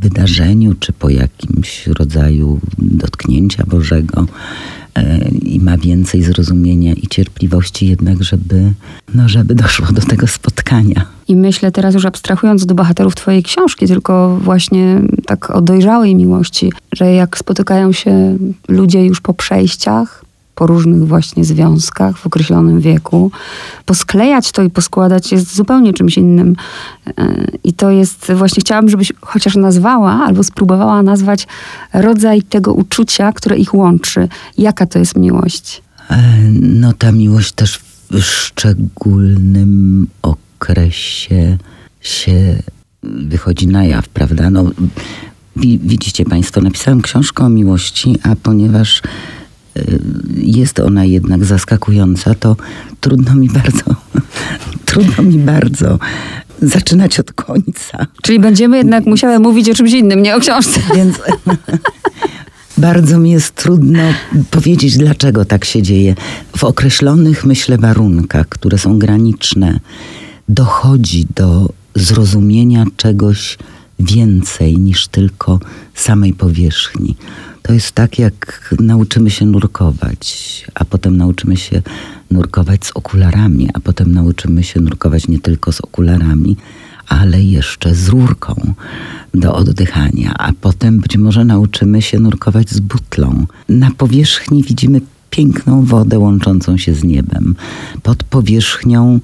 wydarzeniu, 0.00 0.74
czy 0.74 0.92
po 0.92 1.08
jakimś 1.08 1.86
rodzaju 1.86 2.60
dotknięcia 2.78 3.64
Bożego 3.66 4.26
e, 4.94 5.28
i 5.28 5.60
ma 5.60 5.78
więcej 5.78 6.22
zrozumienia 6.22 6.92
i 6.92 7.06
cierpliwości 7.06 7.88
jednak, 7.88 8.22
żeby, 8.22 8.72
no, 9.14 9.28
żeby 9.28 9.54
doszło 9.54 9.86
do 9.92 10.02
tego 10.02 10.26
spotkania. 10.26 11.06
I 11.28 11.36
myślę 11.36 11.72
teraz 11.72 11.94
już 11.94 12.04
abstrahując 12.04 12.66
do 12.66 12.74
bohaterów 12.74 13.14
twojej 13.14 13.42
książki, 13.42 13.86
tylko 13.86 14.38
właśnie 14.42 15.00
tak 15.26 15.50
o 15.50 15.60
dojrzałej 15.60 16.14
miłości, 16.14 16.72
że 16.92 17.12
jak 17.12 17.38
spotykają 17.38 17.92
się 17.92 18.38
ludzie 18.68 19.04
już 19.04 19.20
po 19.20 19.34
przejściach, 19.34 20.24
po 20.58 20.66
różnych 20.66 21.06
właśnie 21.06 21.44
związkach 21.44 22.18
w 22.18 22.26
określonym 22.26 22.80
wieku. 22.80 23.30
Posklejać 23.84 24.52
to 24.52 24.62
i 24.62 24.70
poskładać 24.70 25.32
jest 25.32 25.56
zupełnie 25.56 25.92
czymś 25.92 26.16
innym. 26.16 26.56
E, 27.06 27.46
I 27.64 27.72
to 27.72 27.90
jest 27.90 28.32
właśnie, 28.32 28.60
chciałam, 28.60 28.88
żebyś 28.88 29.12
chociaż 29.20 29.56
nazwała 29.56 30.12
albo 30.12 30.44
spróbowała 30.44 31.02
nazwać 31.02 31.46
rodzaj 31.92 32.42
tego 32.42 32.72
uczucia, 32.72 33.32
które 33.32 33.56
ich 33.56 33.74
łączy. 33.74 34.28
Jaka 34.58 34.86
to 34.86 34.98
jest 34.98 35.16
miłość? 35.16 35.82
E, 36.10 36.38
no 36.60 36.92
ta 36.92 37.12
miłość 37.12 37.52
też 37.52 37.80
w 38.10 38.20
szczególnym 38.20 40.06
okresie 40.22 41.58
się 42.00 42.62
wychodzi 43.02 43.66
na 43.66 43.84
jaw, 43.84 44.08
prawda? 44.08 44.50
No, 44.50 44.64
widzicie 45.56 46.24
Państwo, 46.24 46.60
napisałam 46.60 47.02
książkę 47.02 47.44
o 47.44 47.48
miłości, 47.48 48.16
a 48.22 48.36
ponieważ 48.36 49.02
jest 50.36 50.80
ona 50.80 51.04
jednak 51.04 51.44
zaskakująca, 51.44 52.34
to 52.34 52.56
trudno 53.00 53.34
mi 53.34 53.48
bardzo, 53.48 53.84
trudno 54.86 55.22
mi 55.22 55.38
bardzo 55.38 55.98
zaczynać 56.62 57.20
od 57.20 57.32
końca. 57.32 58.06
Czyli 58.22 58.40
będziemy 58.40 58.76
jednak 58.76 59.06
musiały 59.06 59.38
mówić 59.38 59.70
o 59.70 59.74
czymś 59.74 59.92
innym, 59.92 60.22
nie 60.22 60.36
o 60.36 60.40
książce. 60.40 60.80
Więc 60.96 61.16
bardzo 62.78 63.18
mi 63.18 63.30
jest 63.30 63.54
trudno 63.54 64.02
powiedzieć, 64.50 64.98
dlaczego 64.98 65.44
tak 65.44 65.64
się 65.64 65.82
dzieje. 65.82 66.14
W 66.56 66.64
określonych, 66.64 67.44
myślę, 67.44 67.78
warunkach, 67.78 68.48
które 68.48 68.78
są 68.78 68.98
graniczne, 68.98 69.80
dochodzi 70.48 71.26
do 71.34 71.68
zrozumienia 71.94 72.84
czegoś 72.96 73.58
więcej 74.00 74.78
niż 74.78 75.08
tylko 75.08 75.60
samej 75.94 76.32
powierzchni. 76.32 77.16
To 77.68 77.74
jest 77.74 77.92
tak, 77.92 78.18
jak 78.18 78.74
nauczymy 78.80 79.30
się 79.30 79.46
nurkować, 79.46 80.64
a 80.74 80.84
potem 80.84 81.16
nauczymy 81.16 81.56
się 81.56 81.82
nurkować 82.30 82.86
z 82.86 82.90
okularami, 82.94 83.68
a 83.74 83.80
potem 83.80 84.14
nauczymy 84.14 84.62
się 84.64 84.80
nurkować 84.80 85.28
nie 85.28 85.38
tylko 85.38 85.72
z 85.72 85.80
okularami, 85.80 86.56
ale 87.08 87.42
jeszcze 87.42 87.94
z 87.94 88.08
rurką 88.08 88.74
do 89.34 89.54
oddychania, 89.54 90.34
a 90.38 90.52
potem 90.60 91.00
być 91.00 91.16
może 91.16 91.44
nauczymy 91.44 92.02
się 92.02 92.18
nurkować 92.18 92.70
z 92.70 92.80
butlą. 92.80 93.46
Na 93.68 93.90
powierzchni 93.90 94.62
widzimy 94.62 95.00
piękną 95.30 95.84
wodę 95.84 96.18
łączącą 96.18 96.76
się 96.76 96.94
z 96.94 97.04
niebem. 97.04 97.54
Pod 98.02 98.24
powierzchnią 98.24 99.20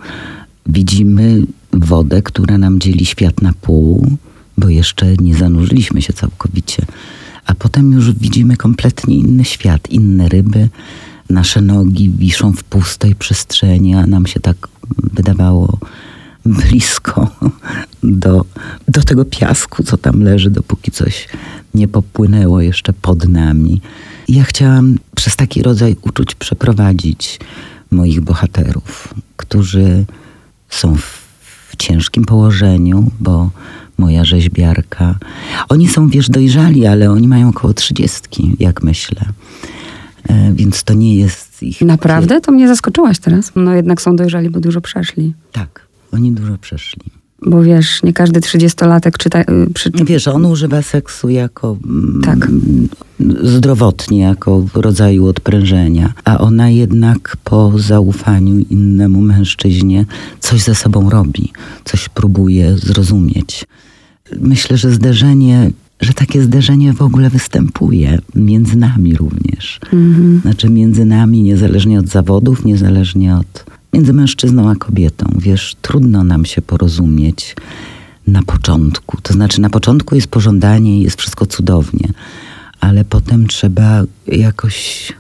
widzimy 0.67 1.43
wodę, 1.73 2.23
która 2.23 2.59
nam 2.59 2.81
dzieli 2.81 3.07
świat 3.07 3.43
na 3.43 3.53
pół, 3.53 4.07
bo 4.59 4.69
jeszcze 4.69 5.15
nie 5.17 5.35
zanurzyliśmy 5.35 6.03
się 6.03 6.13
całkowicie 6.13 6.87
a 7.47 7.55
potem 7.55 7.93
już 7.93 8.13
widzimy 8.13 8.57
kompletnie 8.57 9.17
inny 9.17 9.45
świat, 9.45 9.91
inne 9.91 10.29
ryby. 10.29 10.69
Nasze 11.31 11.61
nogi 11.61 12.11
wiszą 12.11 12.53
w 12.53 12.65
pustej 12.65 13.15
przestrzeni, 13.15 13.95
a 13.95 14.07
nam 14.07 14.27
się 14.27 14.41
tak 14.41 14.69
wydawało 14.99 15.79
blisko 16.45 17.31
do, 18.03 18.45
do 18.89 19.03
tego 19.03 19.25
piasku, 19.25 19.83
co 19.83 19.97
tam 19.97 20.23
leży, 20.23 20.51
dopóki 20.51 20.91
coś 20.91 21.29
nie 21.75 21.89
popłynęło 21.89 22.61
jeszcze 22.61 22.93
pod 22.93 23.29
nami. 23.29 23.81
Ja 24.29 24.45
chciałam 24.45 24.99
przez 25.15 25.37
taki 25.37 25.63
rodzaj 25.63 25.97
uczuć 26.03 26.35
przeprowadzić 26.35 27.41
moich 27.91 28.21
bohaterów, 28.21 29.15
którzy 29.37 30.05
są 30.69 30.97
w, 30.97 31.25
w 31.71 31.77
ciężkim 31.77 32.25
położeniu, 32.25 33.11
bo 33.21 33.51
moja 33.99 34.25
rzeźbiarka. 34.25 35.19
Oni 35.69 35.89
są, 35.89 36.09
wiesz, 36.09 36.29
dojrzali, 36.29 36.87
ale 36.87 37.11
oni 37.11 37.29
mają 37.29 37.49
około 37.49 37.75
trzydziestki, 37.75 38.57
jak 38.61 38.83
myślę. 38.83 39.21
E, 40.29 40.53
więc 40.53 40.85
to 40.85 40.95
nie 40.95 41.17
jest 41.17 41.63
ich... 41.63 41.81
Naprawdę? 41.81 42.41
To 42.41 42.53
mnie 42.53 42.69
zaskoczyłaś 42.69 43.19
teraz. 43.19 43.53
No 43.57 43.75
jednak 43.75 44.03
są 44.03 44.17
dojrzali, 44.17 44.51
bo 44.51 44.61
dużo 44.61 44.81
przeszli. 44.81 45.35
Tak, 45.53 45.87
oni 46.13 46.33
dużo 46.33 46.59
przeszli. 46.59 47.03
Bo 47.47 47.63
wiesz, 47.63 48.03
nie 48.03 48.13
każdy 48.13 48.41
trzydziestolatek 48.41 49.19
czyta... 49.19 49.41
Y, 49.41 49.45
przy... 49.75 49.91
Wiesz, 49.91 50.29
on 50.29 50.45
używa 50.45 50.83
seksu 50.83 51.29
jako 51.29 51.77
mm, 51.87 52.21
tak. 52.25 52.49
zdrowotnie, 53.43 54.19
jako 54.19 54.67
rodzaju 54.75 55.27
odprężenia, 55.27 56.13
a 56.25 56.39
ona 56.39 56.71
jednak 56.71 57.37
po 57.45 57.73
zaufaniu 57.77 58.59
innemu 58.71 59.21
mężczyźnie 59.21 60.07
coś 60.41 60.63
ze 60.63 60.75
sobą 60.75 61.11
robi, 61.11 61.53
coś 61.85 62.09
próbuje 62.09 62.79
zrozumieć. 62.79 63.65
Myślę, 64.41 64.77
że 64.77 64.91
zderzenie 64.91 65.71
że 66.01 66.13
takie 66.13 66.43
zderzenie 66.43 66.93
w 66.93 67.03
ogóle 67.03 67.31
występuje 67.31 68.19
między 68.35 68.77
nami 68.77 69.15
również. 69.15 69.81
Mhm. 69.83 70.41
Znaczy 70.41 70.71
między 70.71 71.05
nami, 71.05 71.43
niezależnie 71.43 71.99
od 71.99 72.09
zawodów, 72.09 72.65
niezależnie 72.65 73.37
od 73.37 73.65
między 73.93 74.13
mężczyzną 74.13 74.71
a 74.71 74.75
kobietą. 74.75 75.27
Wiesz, 75.39 75.77
trudno 75.83 76.25
nam 76.25 76.45
się 76.45 76.63
porozumieć 76.63 77.57
na 78.27 78.43
początku. 78.43 79.21
To 79.23 79.35
znaczy, 79.35 79.61
na 79.61 79.71
początku 79.71 80.15
jest 80.15 80.27
pożądanie 80.27 80.99
i 80.99 81.03
jest 81.03 81.19
wszystko 81.19 81.47
cudownie, 81.47 82.09
ale 82.81 83.05
potem 83.05 83.47
trzeba 83.47 84.03
jakoś 84.27 85.13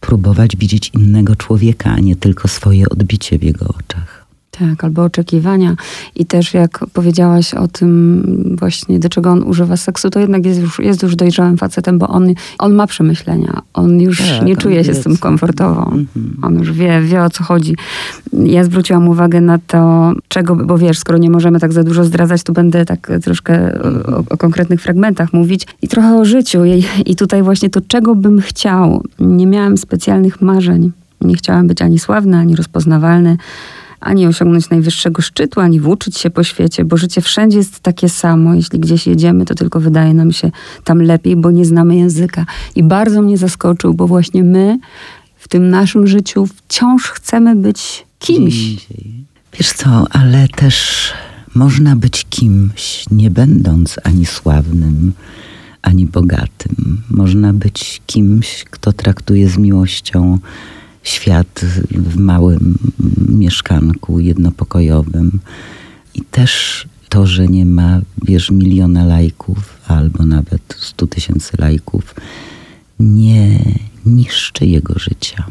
próbować 0.00 0.56
widzieć 0.56 0.90
innego 0.94 1.36
człowieka, 1.36 1.90
a 1.90 2.00
nie 2.00 2.16
tylko 2.16 2.48
swoje 2.48 2.88
odbicie 2.88 3.38
w 3.38 3.42
jego 3.42 3.68
oczach. 3.68 4.21
Tak, 4.58 4.84
albo 4.84 5.04
oczekiwania. 5.04 5.76
I 6.16 6.26
też 6.26 6.54
jak 6.54 6.84
powiedziałaś 6.92 7.54
o 7.54 7.68
tym 7.68 8.22
właśnie, 8.58 8.98
do 8.98 9.08
czego 9.08 9.30
on 9.30 9.42
używa 9.42 9.76
seksu, 9.76 10.10
to 10.10 10.20
jednak 10.20 10.46
jest 10.46 10.60
już, 10.60 10.78
jest 10.78 11.02
już 11.02 11.16
dojrzałym 11.16 11.56
facetem, 11.56 11.98
bo 11.98 12.08
on, 12.08 12.28
on 12.58 12.74
ma 12.74 12.86
przemyślenia. 12.86 13.62
On 13.74 14.00
już 14.00 14.18
tak, 14.18 14.46
nie 14.46 14.56
czuje 14.56 14.84
się 14.84 14.94
z 14.94 15.02
tym 15.02 15.16
komfortowo. 15.16 15.82
-hmm. 15.82 16.06
On 16.42 16.58
już 16.58 16.72
wie, 16.72 17.00
wie 17.00 17.22
o 17.22 17.30
co 17.30 17.44
chodzi. 17.44 17.76
Ja 18.32 18.64
zwróciłam 18.64 19.08
uwagę 19.08 19.40
na 19.40 19.58
to, 19.58 20.12
czego, 20.28 20.56
bo 20.56 20.78
wiesz, 20.78 20.98
skoro 20.98 21.18
nie 21.18 21.30
możemy 21.30 21.60
tak 21.60 21.72
za 21.72 21.82
dużo 21.82 22.04
zdradzać, 22.04 22.42
to 22.42 22.52
będę 22.52 22.84
tak 22.84 23.10
troszkę 23.22 23.78
o, 23.82 24.24
o 24.34 24.36
konkretnych 24.36 24.80
fragmentach 24.80 25.32
mówić 25.32 25.66
i 25.82 25.88
trochę 25.88 26.16
o 26.16 26.24
życiu. 26.24 26.64
I, 26.64 26.84
I 27.06 27.16
tutaj 27.16 27.42
właśnie 27.42 27.70
to, 27.70 27.80
czego 27.88 28.14
bym 28.14 28.40
chciał. 28.40 29.04
Nie 29.18 29.46
miałam 29.46 29.76
specjalnych 29.76 30.40
marzeń. 30.40 30.92
Nie 31.20 31.34
chciałam 31.34 31.66
być 31.66 31.82
ani 31.82 31.98
sławny, 31.98 32.36
ani 32.36 32.56
rozpoznawalny 32.56 33.36
ani 34.02 34.26
osiągnąć 34.26 34.70
najwyższego 34.70 35.22
szczytu, 35.22 35.60
ani 35.60 35.80
włóczyć 35.80 36.18
się 36.18 36.30
po 36.30 36.44
świecie, 36.44 36.84
bo 36.84 36.96
życie 36.96 37.20
wszędzie 37.20 37.58
jest 37.58 37.80
takie 37.80 38.08
samo. 38.08 38.54
Jeśli 38.54 38.80
gdzieś 38.80 39.06
jedziemy, 39.06 39.44
to 39.44 39.54
tylko 39.54 39.80
wydaje 39.80 40.14
nam 40.14 40.32
się 40.32 40.50
tam 40.84 41.02
lepiej, 41.02 41.36
bo 41.36 41.50
nie 41.50 41.64
znamy 41.64 41.96
języka. 41.96 42.46
I 42.74 42.82
bardzo 42.82 43.22
mnie 43.22 43.38
zaskoczył, 43.38 43.94
bo 43.94 44.06
właśnie 44.06 44.44
my 44.44 44.78
w 45.36 45.48
tym 45.48 45.70
naszym 45.70 46.06
życiu 46.06 46.46
wciąż 46.46 47.02
chcemy 47.10 47.56
być 47.56 48.06
kimś. 48.18 48.54
Wiesz 49.58 49.72
co, 49.72 50.06
ale 50.10 50.48
też 50.48 51.08
można 51.54 51.96
być 51.96 52.26
kimś, 52.30 53.04
nie 53.10 53.30
będąc 53.30 53.96
ani 54.04 54.26
sławnym, 54.26 55.12
ani 55.82 56.06
bogatym. 56.06 57.02
Można 57.10 57.52
być 57.52 58.02
kimś, 58.06 58.64
kto 58.64 58.92
traktuje 58.92 59.48
z 59.48 59.58
miłością 59.58 60.38
świat 61.02 61.60
w 61.90 62.16
małym 62.16 62.78
mieszkanku 63.28 64.20
jednopokojowym. 64.20 65.40
I 66.14 66.20
też 66.20 66.84
to, 67.08 67.26
że 67.26 67.46
nie 67.46 67.66
ma, 67.66 68.00
wiesz, 68.24 68.50
miliona 68.50 69.04
lajków 69.04 69.80
albo 69.86 70.26
nawet 70.26 70.76
stu 70.78 71.06
tysięcy 71.06 71.52
lajków, 71.58 72.14
nie 73.00 73.64
niszczy 74.06 74.66
jego 74.66 74.98
życia. 74.98 75.46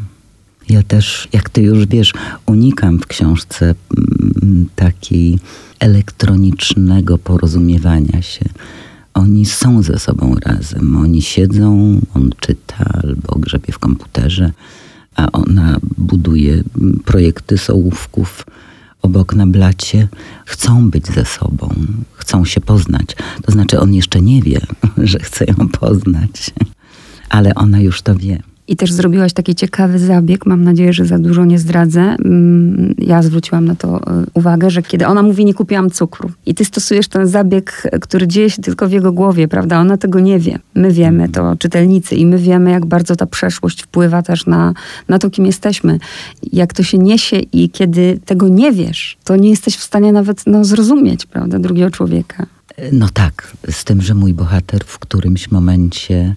Ja 0.69 0.83
też, 0.83 1.27
jak 1.33 1.49
ty 1.49 1.61
już 1.61 1.85
wiesz, 1.85 2.13
unikam 2.45 2.99
w 2.99 3.07
książce 3.07 3.75
mm, 4.43 4.69
takiej 4.75 5.39
elektronicznego 5.79 7.17
porozumiewania 7.17 8.21
się. 8.21 8.45
Oni 9.13 9.45
są 9.45 9.83
ze 9.83 9.99
sobą 9.99 10.35
razem. 10.35 10.97
Oni 10.97 11.21
siedzą, 11.21 11.99
on 12.13 12.29
czyta 12.39 12.85
albo 13.03 13.39
grzebie 13.39 13.73
w 13.73 13.79
komputerze 13.79 14.51
a 15.15 15.31
ona 15.31 15.77
buduje 15.97 16.63
projekty 17.05 17.57
sołówków 17.57 18.45
obok 19.01 19.33
na 19.33 19.47
blacie, 19.47 20.07
chcą 20.45 20.89
być 20.89 21.07
ze 21.07 21.25
sobą, 21.25 21.75
chcą 22.13 22.45
się 22.45 22.61
poznać. 22.61 23.15
To 23.41 23.51
znaczy, 23.51 23.79
on 23.79 23.93
jeszcze 23.93 24.21
nie 24.21 24.41
wie, 24.41 24.61
że 24.97 25.19
chce 25.19 25.45
ją 25.45 25.69
poznać, 25.69 26.51
ale 27.29 27.55
ona 27.55 27.79
już 27.79 28.01
to 28.01 28.15
wie. 28.15 28.43
I 28.71 28.75
też 28.75 28.91
zrobiłaś 28.93 29.33
taki 29.33 29.55
ciekawy 29.55 29.99
zabieg, 29.99 30.45
mam 30.45 30.63
nadzieję, 30.63 30.93
że 30.93 31.05
za 31.05 31.19
dużo 31.19 31.45
nie 31.45 31.59
zdradzę. 31.59 32.01
Mm, 32.01 32.95
ja 32.97 33.21
zwróciłam 33.21 33.65
na 33.65 33.75
to 33.75 33.97
e, 33.97 34.23
uwagę, 34.33 34.69
że 34.69 34.81
kiedy 34.81 35.07
ona 35.07 35.23
mówi, 35.23 35.45
nie 35.45 35.53
kupiłam 35.53 35.89
cukru. 35.89 36.31
I 36.45 36.55
ty 36.55 36.65
stosujesz 36.65 37.07
ten 37.07 37.27
zabieg, 37.27 37.87
który 38.01 38.27
dzieje 38.27 38.49
się 38.49 38.61
tylko 38.61 38.87
w 38.87 38.91
jego 38.91 39.11
głowie, 39.11 39.47
prawda? 39.47 39.79
Ona 39.79 39.97
tego 39.97 40.19
nie 40.19 40.39
wie. 40.39 40.59
My 40.75 40.91
wiemy 40.91 41.29
to, 41.29 41.55
czytelnicy, 41.55 42.15
i 42.15 42.25
my 42.25 42.37
wiemy, 42.37 42.71
jak 42.71 42.85
bardzo 42.85 43.15
ta 43.15 43.25
przeszłość 43.25 43.81
wpływa 43.81 44.21
też 44.21 44.45
na, 44.45 44.73
na 45.07 45.19
to, 45.19 45.29
kim 45.29 45.45
jesteśmy. 45.45 45.99
Jak 46.53 46.73
to 46.73 46.83
się 46.83 46.97
niesie 46.97 47.37
i 47.39 47.69
kiedy 47.69 48.19
tego 48.25 48.47
nie 48.47 48.71
wiesz, 48.71 49.17
to 49.23 49.35
nie 49.35 49.49
jesteś 49.49 49.75
w 49.75 49.83
stanie 49.83 50.11
nawet 50.11 50.43
no, 50.47 50.65
zrozumieć, 50.65 51.25
prawda, 51.25 51.59
drugiego 51.59 51.91
człowieka. 51.91 52.45
No 52.91 53.09
tak, 53.13 53.51
z 53.71 53.83
tym, 53.83 54.01
że 54.01 54.13
mój 54.13 54.33
bohater 54.33 54.83
w 54.85 54.99
którymś 54.99 55.51
momencie 55.51 56.35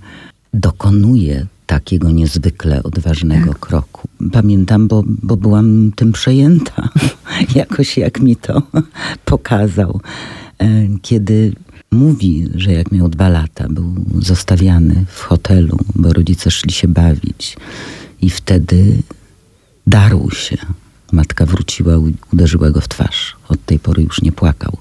dokonuje 0.54 1.46
takiego 1.66 2.10
niezwykle 2.10 2.82
odważnego 2.82 3.52
tak. 3.52 3.60
kroku. 3.60 4.08
Pamiętam, 4.32 4.88
bo, 4.88 5.02
bo 5.06 5.36
byłam 5.36 5.92
tym 5.96 6.12
przejęta, 6.12 6.88
jakoś 7.54 7.98
jak 7.98 8.20
mi 8.20 8.36
to 8.36 8.62
pokazał. 9.24 10.00
E, 10.58 10.66
kiedy 11.02 11.52
mówi, 11.90 12.48
że 12.54 12.72
jak 12.72 12.92
miał 12.92 13.08
dwa 13.08 13.28
lata, 13.28 13.66
był 13.68 13.94
zostawiany 14.18 15.04
w 15.08 15.20
hotelu, 15.20 15.78
bo 15.94 16.12
rodzice 16.12 16.50
szli 16.50 16.72
się 16.72 16.88
bawić 16.88 17.56
i 18.20 18.30
wtedy 18.30 19.02
darł 19.86 20.30
się. 20.30 20.56
Matka 21.12 21.46
wróciła, 21.46 21.94
uderzyła 22.32 22.70
go 22.70 22.80
w 22.80 22.88
twarz. 22.88 23.36
Od 23.48 23.64
tej 23.64 23.78
pory 23.78 24.02
już 24.02 24.22
nie 24.22 24.32
płakał 24.32 24.78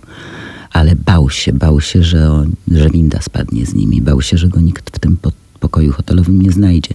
ale 0.74 0.96
bał 0.96 1.30
się, 1.30 1.54
bał 1.54 1.82
się, 1.82 2.04
że, 2.04 2.32
on, 2.32 2.52
że 2.72 2.90
winda 2.90 3.22
spadnie 3.22 3.66
z 3.66 3.74
nimi, 3.74 4.02
bał 4.02 4.22
się, 4.22 4.38
że 4.38 4.48
go 4.48 4.62
nikt 4.62 4.96
w 4.96 5.00
tym 5.00 5.18
pokoju 5.64 5.92
hotelowym 5.92 6.42
nie 6.42 6.52
znajdzie. 6.52 6.94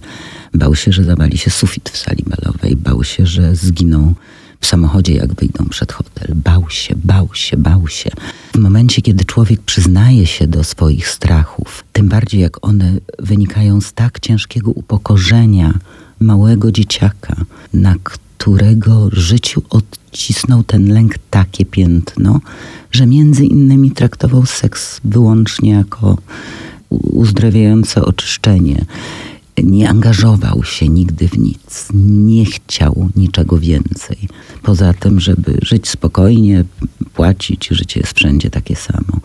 Bał 0.53 0.75
się, 0.75 0.91
że 0.91 1.03
zawali 1.03 1.37
się 1.37 1.49
sufit 1.49 1.89
w 1.89 1.97
sali 1.97 2.23
balowej, 2.23 2.75
bał 2.75 3.03
się, 3.03 3.25
że 3.25 3.55
zginą 3.55 4.13
w 4.59 4.65
samochodzie, 4.65 5.13
jak 5.13 5.33
wyjdą 5.33 5.65
przed 5.69 5.91
hotel. 5.91 6.35
Bał 6.35 6.69
się, 6.69 6.95
bał 7.03 7.29
się, 7.33 7.57
bał 7.57 7.87
się. 7.87 8.09
W 8.53 8.57
momencie, 8.57 9.01
kiedy 9.01 9.25
człowiek 9.25 9.61
przyznaje 9.61 10.25
się 10.25 10.47
do 10.47 10.63
swoich 10.63 11.07
strachów, 11.07 11.83
tym 11.93 12.09
bardziej 12.09 12.41
jak 12.41 12.65
one 12.65 12.93
wynikają 13.19 13.81
z 13.81 13.93
tak 13.93 14.19
ciężkiego 14.19 14.71
upokorzenia 14.71 15.73
małego 16.19 16.71
dzieciaka, 16.71 17.35
na 17.73 17.95
którego 18.03 19.09
życiu 19.11 19.61
odcisnął 19.69 20.63
ten 20.63 20.93
lęk 20.93 21.13
takie 21.29 21.65
piętno, 21.65 22.41
że 22.91 23.05
między 23.05 23.45
innymi 23.45 23.91
traktował 23.91 24.45
seks 24.45 25.01
wyłącznie 25.03 25.71
jako 25.71 26.17
uzdrawiające 26.89 28.05
oczyszczenie. 28.05 28.85
Nie 29.63 29.89
angażował 29.89 30.63
się 30.63 30.87
nigdy 30.87 31.27
w 31.27 31.37
nic, 31.37 31.87
nie 32.03 32.45
chciał 32.45 33.09
niczego 33.15 33.57
więcej. 33.57 34.17
Poza 34.63 34.93
tym, 34.93 35.19
żeby 35.19 35.57
żyć 35.61 35.89
spokojnie, 35.89 36.63
płacić, 37.13 37.67
życie 37.67 37.99
jest 37.99 38.13
wszędzie 38.13 38.49
takie 38.49 38.75
samo. 38.75 39.19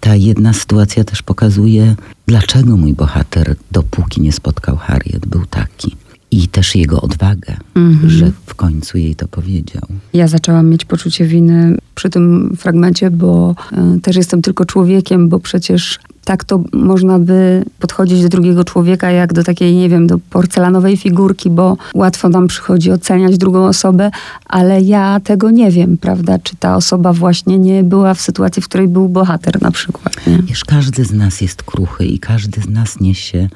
Ta 0.00 0.16
jedna 0.16 0.52
sytuacja 0.52 1.04
też 1.04 1.22
pokazuje, 1.22 1.96
dlaczego 2.26 2.76
mój 2.76 2.94
bohater, 2.94 3.56
dopóki 3.72 4.20
nie 4.20 4.32
spotkał 4.32 4.76
Harriet, 4.76 5.26
był 5.26 5.46
taki 5.46 5.96
i 6.30 6.48
też 6.48 6.74
jego 6.74 7.00
odwagę, 7.00 7.56
mhm. 7.74 8.10
że 8.10 8.32
w 8.46 8.54
końcu 8.54 8.98
jej 8.98 9.14
to 9.14 9.28
powiedział. 9.28 9.82
Ja 10.12 10.28
zaczęłam 10.28 10.68
mieć 10.68 10.84
poczucie 10.84 11.24
winy 11.24 11.76
przy 11.94 12.10
tym 12.10 12.56
fragmencie, 12.58 13.10
bo 13.10 13.54
y, 13.96 14.00
też 14.00 14.16
jestem 14.16 14.42
tylko 14.42 14.64
człowiekiem, 14.64 15.28
bo 15.28 15.40
przecież 15.40 15.98
tak 16.24 16.44
to 16.44 16.62
można 16.72 17.18
by 17.18 17.64
podchodzić 17.78 18.22
do 18.22 18.28
drugiego 18.28 18.64
człowieka 18.64 19.10
jak 19.10 19.32
do 19.32 19.44
takiej, 19.44 19.76
nie 19.76 19.88
wiem, 19.88 20.06
do 20.06 20.18
porcelanowej 20.18 20.96
figurki, 20.96 21.50
bo 21.50 21.76
łatwo 21.94 22.28
nam 22.28 22.46
przychodzi 22.46 22.92
oceniać 22.92 23.38
drugą 23.38 23.66
osobę, 23.66 24.10
ale 24.46 24.82
ja 24.82 25.20
tego 25.20 25.50
nie 25.50 25.70
wiem, 25.70 25.98
prawda? 25.98 26.38
Czy 26.38 26.56
ta 26.56 26.76
osoba 26.76 27.12
właśnie 27.12 27.58
nie 27.58 27.84
była 27.84 28.14
w 28.14 28.20
sytuacji, 28.20 28.62
w 28.62 28.68
której 28.68 28.88
był 28.88 29.08
bohater 29.08 29.62
na 29.62 29.70
przykład. 29.70 30.16
Wiesz, 30.44 30.64
każdy 30.64 31.04
z 31.04 31.12
nas 31.12 31.40
jest 31.40 31.62
kruchy 31.62 32.04
i 32.04 32.18
każdy 32.18 32.60
z 32.60 32.68
nas 32.68 33.00
niesie 33.00 33.48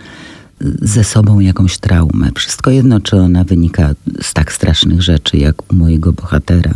ze 0.83 1.05
sobą 1.05 1.41
jakąś 1.41 1.79
traumę. 1.79 2.31
Wszystko 2.35 2.71
jedno, 2.71 3.01
czy 3.01 3.17
ona 3.17 3.45
wynika 3.45 3.91
z 4.23 4.33
tak 4.33 4.53
strasznych 4.53 5.03
rzeczy, 5.03 5.37
jak 5.37 5.73
u 5.73 5.77
mojego 5.77 6.13
bohatera 6.13 6.75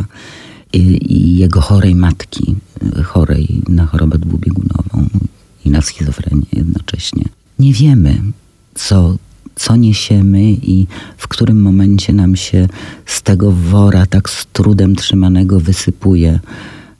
i, 0.73 1.13
i 1.13 1.37
jego 1.37 1.61
chorej 1.61 1.95
matki, 1.95 2.55
chorej 3.03 3.61
na 3.69 3.85
chorobę 3.85 4.17
dwubiegunową 4.17 5.09
i 5.65 5.69
na 5.69 5.81
schizofrenię 5.81 6.45
jednocześnie. 6.53 7.23
Nie 7.59 7.73
wiemy, 7.73 8.21
co, 8.75 9.15
co 9.55 9.75
niesiemy 9.75 10.43
i 10.51 10.87
w 11.17 11.27
którym 11.27 11.61
momencie 11.61 12.13
nam 12.13 12.35
się 12.35 12.67
z 13.05 13.21
tego 13.21 13.51
wora 13.51 14.05
tak 14.05 14.29
z 14.29 14.45
trudem 14.53 14.95
trzymanego 14.95 15.59
wysypuje 15.59 16.39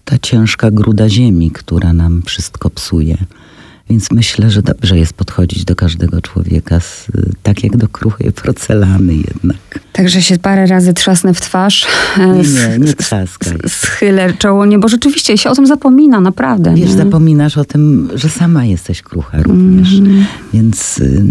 ta 0.06 0.18
ciężka 0.18 0.72
gruda 0.72 1.10
ziemi, 1.10 1.52
która 1.52 1.94
nam 1.94 2.22
wszystko 2.26 2.70
psuje. 2.70 3.18
Więc 3.90 4.12
myślę, 4.12 4.50
że 4.50 4.62
dobrze 4.62 4.98
jest 4.98 5.14
podchodzić 5.14 5.66
do 5.66 5.76
każdego 5.76 6.22
człowieka 6.22 6.80
z, 6.80 7.08
tak 7.44 7.64
jak 7.64 7.78
do 7.78 7.88
kruchej 7.88 8.32
porcelany 8.32 9.14
jednak. 9.14 9.80
Także 9.94 10.22
się 10.22 10.38
parę 10.38 10.66
razy 10.66 10.94
trzasnę 10.94 11.34
w 11.34 11.42
twarz. 11.42 11.88
Nie, 12.18 12.26
nie, 12.26 12.86
nie 12.86 12.94
trzaskaj. 12.94 13.58
Schylę 13.68 14.34
czoło, 14.34 14.66
nie, 14.66 14.80
bo 14.80 14.88
rzeczywiście 14.88 15.38
się 15.38 15.50
o 15.50 15.56
tym 15.56 15.68
zapomina, 15.68 16.22
naprawdę. 16.22 16.74
Wiesz, 16.76 16.90
nie? 16.90 16.96
zapominasz 16.98 17.58
o 17.58 17.66
tym, 17.66 18.10
że 18.16 18.30
sama 18.30 18.66
jesteś 18.66 19.02
krucha 19.02 19.44
również. 19.44 19.94
Mm. 19.94 20.26
Więc 20.54 20.98
y, 20.98 21.24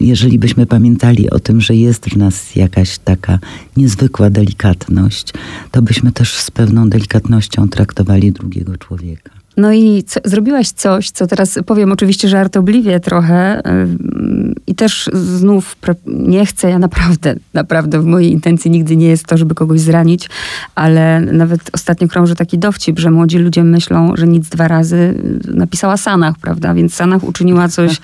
jeżeli 0.00 0.38
byśmy 0.38 0.66
pamiętali 0.66 1.30
o 1.30 1.40
tym, 1.40 1.60
że 1.60 1.74
jest 1.74 2.06
w 2.06 2.16
nas 2.16 2.56
jakaś 2.56 2.98
taka 2.98 3.38
niezwykła 3.76 4.30
delikatność, 4.30 5.32
to 5.70 5.82
byśmy 5.82 6.12
też 6.12 6.34
z 6.34 6.50
pewną 6.50 6.88
delikatnością 6.88 7.68
traktowali 7.68 8.32
drugiego 8.32 8.76
człowieka. 8.76 9.43
No 9.56 9.72
i 9.72 10.02
co, 10.06 10.20
zrobiłaś 10.24 10.68
coś, 10.70 11.10
co 11.10 11.26
teraz 11.26 11.58
powiem 11.66 11.92
oczywiście 11.92 12.28
żartobliwie 12.28 13.00
trochę 13.00 13.62
yy, 13.64 14.54
i 14.66 14.74
też 14.74 15.10
znów 15.12 15.76
nie 16.06 16.46
chcę, 16.46 16.70
ja 16.70 16.78
naprawdę, 16.78 17.34
naprawdę 17.54 18.00
w 18.00 18.04
mojej 18.04 18.32
intencji 18.32 18.70
nigdy 18.70 18.96
nie 18.96 19.06
jest 19.06 19.26
to, 19.26 19.36
żeby 19.36 19.54
kogoś 19.54 19.80
zranić, 19.80 20.30
ale 20.74 21.20
nawet 21.20 21.60
ostatnio 21.72 22.08
krąży 22.08 22.34
taki 22.34 22.58
dowcip, 22.58 22.98
że 22.98 23.10
młodzi 23.10 23.38
ludzie 23.38 23.64
myślą, 23.64 24.12
że 24.16 24.26
nic 24.26 24.48
dwa 24.48 24.68
razy 24.68 24.96
y, 24.96 25.54
napisała 25.54 25.96
Sanach, 25.96 26.38
prawda? 26.38 26.74
Więc 26.74 26.94
Sanach 26.94 27.24
uczyniła 27.24 27.68
coś, 27.68 28.00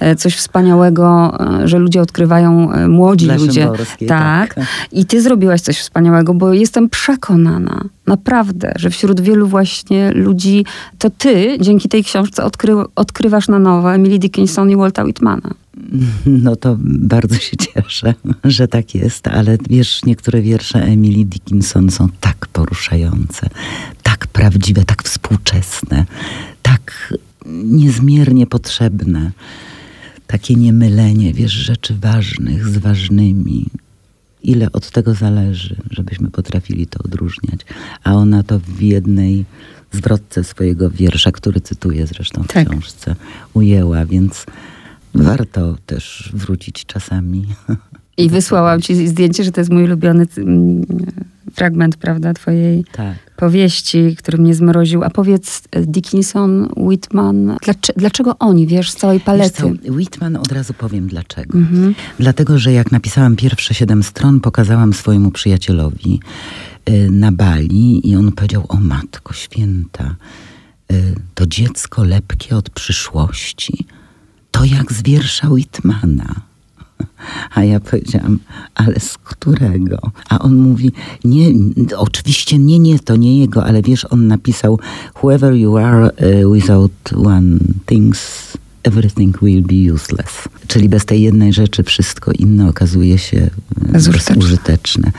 e, 0.00 0.16
coś 0.20 0.34
wspaniałego, 0.34 1.38
e, 1.62 1.68
że 1.68 1.78
ludzie 1.78 2.00
odkrywają, 2.00 2.70
młodzi 2.88 3.26
Dla 3.26 3.36
ludzie. 3.36 3.68
Tak. 4.08 4.54
tak. 4.54 4.66
I 4.92 5.04
ty 5.04 5.22
zrobiłaś 5.22 5.60
coś 5.60 5.78
wspaniałego, 5.78 6.34
bo 6.34 6.52
jestem 6.52 6.88
przekonana, 6.88 7.84
naprawdę, 8.10 8.72
że 8.76 8.90
wśród 8.90 9.20
wielu 9.20 9.46
właśnie 9.46 10.12
ludzi 10.12 10.64
to 10.98 11.10
ty 11.10 11.58
dzięki 11.60 11.88
tej 11.88 12.04
książce 12.04 12.44
odkry, 12.44 12.74
odkrywasz 12.96 13.48
na 13.48 13.58
nowo 13.58 13.94
Emily 13.94 14.18
Dickinson 14.18 14.70
i 14.70 14.76
Walta 14.76 15.04
Whitmana. 15.04 15.50
No 16.26 16.56
to 16.56 16.76
bardzo 16.80 17.34
się 17.34 17.56
cieszę, 17.56 18.14
że 18.44 18.68
tak 18.68 18.94
jest, 18.94 19.28
ale 19.28 19.58
wiesz, 19.70 20.04
niektóre 20.04 20.42
wiersze 20.42 20.78
Emily 20.82 21.24
Dickinson 21.24 21.90
są 21.90 22.08
tak 22.20 22.46
poruszające, 22.52 23.48
tak 24.02 24.26
prawdziwe, 24.26 24.84
tak 24.84 25.02
współczesne, 25.02 26.04
tak 26.62 27.14
niezmiernie 27.64 28.46
potrzebne. 28.46 29.30
Takie 30.26 30.54
niemylenie, 30.54 31.32
wiesz, 31.32 31.52
rzeczy 31.52 31.94
ważnych 31.94 32.68
z 32.68 32.78
ważnymi. 32.78 33.66
Ile 34.42 34.72
od 34.72 34.90
tego 34.90 35.14
zależy, 35.14 35.76
żebyśmy 35.90 36.30
potrafili 36.30 36.86
to 36.86 37.04
odróżniać. 37.04 37.60
A 38.04 38.14
ona 38.14 38.42
to 38.42 38.58
w 38.58 38.82
jednej 38.82 39.44
zwrotce 39.92 40.44
swojego 40.44 40.90
wiersza, 40.90 41.32
który 41.32 41.60
cytuję 41.60 42.06
zresztą 42.06 42.42
w 42.42 42.48
tak. 42.48 42.68
książce, 42.68 43.16
ujęła, 43.54 44.06
więc 44.06 44.46
warto 45.14 45.76
też 45.86 46.30
wrócić 46.34 46.86
czasami. 46.86 47.46
I 48.16 48.28
wysłałam 48.28 48.80
ci 48.80 49.08
zdjęcie, 49.08 49.44
że 49.44 49.52
to 49.52 49.60
jest 49.60 49.70
mój 49.70 49.84
ulubiony 49.84 50.26
mm, 50.36 50.86
fragment, 51.54 51.96
prawda, 51.96 52.34
twojej 52.34 52.84
tak. 52.92 53.16
Powieści, 53.40 54.16
który 54.18 54.38
mnie 54.38 54.54
zmroził. 54.54 55.04
A 55.04 55.10
powiedz, 55.10 55.62
Dickinson, 55.72 56.68
Whitman, 56.76 57.56
dlaczego, 57.62 58.00
dlaczego 58.00 58.38
oni, 58.38 58.66
wiesz, 58.66 58.90
z 58.90 58.96
całej 58.96 59.20
palety? 59.20 59.62
Co, 59.62 59.92
Whitman 59.92 60.36
od 60.36 60.52
razu 60.52 60.74
powiem 60.74 61.06
dlaczego. 61.08 61.58
Mhm. 61.58 61.94
Dlatego, 62.18 62.58
że 62.58 62.72
jak 62.72 62.92
napisałam 62.92 63.36
pierwsze 63.36 63.74
siedem 63.74 64.02
stron, 64.02 64.40
pokazałam 64.40 64.92
swojemu 64.94 65.30
przyjacielowi 65.30 66.20
y, 66.88 67.10
na 67.10 67.32
Bali 67.32 68.08
i 68.10 68.16
on 68.16 68.32
powiedział, 68.32 68.64
o 68.68 68.76
matko 68.76 69.34
święta, 69.34 70.16
y, 70.92 71.14
to 71.34 71.46
dziecko 71.46 72.04
lepkie 72.04 72.56
od 72.56 72.70
przyszłości 72.70 73.86
to 74.50 74.64
jak 74.64 74.92
z 74.92 75.02
wiersza 75.02 75.48
Whitmana. 75.48 76.49
A 77.54 77.64
ja 77.64 77.80
powiedziałam, 77.80 78.38
ale 78.74 79.00
z 79.00 79.18
którego? 79.18 79.98
A 80.28 80.38
on 80.38 80.56
mówi, 80.56 80.92
nie, 81.24 81.52
oczywiście 81.96 82.58
nie, 82.58 82.78
nie, 82.78 82.98
to 82.98 83.16
nie 83.16 83.38
jego, 83.38 83.64
ale 83.64 83.82
wiesz, 83.82 84.06
on 84.10 84.26
napisał, 84.26 84.78
whoever 85.22 85.54
you 85.54 85.76
are 85.76 86.10
uh, 86.10 86.52
without 86.52 86.92
one 87.26 87.58
things 87.86 88.50
everything 88.82 89.40
will 89.42 89.62
be 89.62 89.92
useless. 89.94 90.48
Czyli 90.66 90.88
bez 90.88 91.04
tej 91.04 91.22
jednej 91.22 91.52
rzeczy 91.52 91.82
wszystko 91.82 92.32
inne 92.32 92.68
okazuje 92.68 93.18
się 93.18 93.50
Bezużyteczne. 93.76 95.12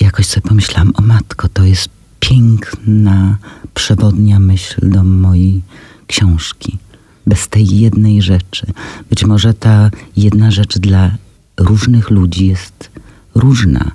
I 0.00 0.04
jakoś 0.04 0.26
sobie 0.26 0.48
pomyślałam, 0.48 0.92
o 0.94 1.02
matko, 1.02 1.48
to 1.48 1.64
jest 1.64 1.88
piękna, 2.20 3.38
przewodnia 3.74 4.40
myśl 4.40 4.90
do 4.90 5.04
mojej 5.04 5.62
książki. 6.06 6.78
Bez 7.26 7.48
tej 7.48 7.78
jednej 7.78 8.22
rzeczy. 8.22 8.66
Być 9.10 9.24
może 9.24 9.54
ta 9.54 9.90
jedna 10.16 10.50
rzecz 10.50 10.78
dla 10.78 11.10
różnych 11.56 12.10
ludzi 12.10 12.46
jest 12.46 12.90
różna, 13.34 13.90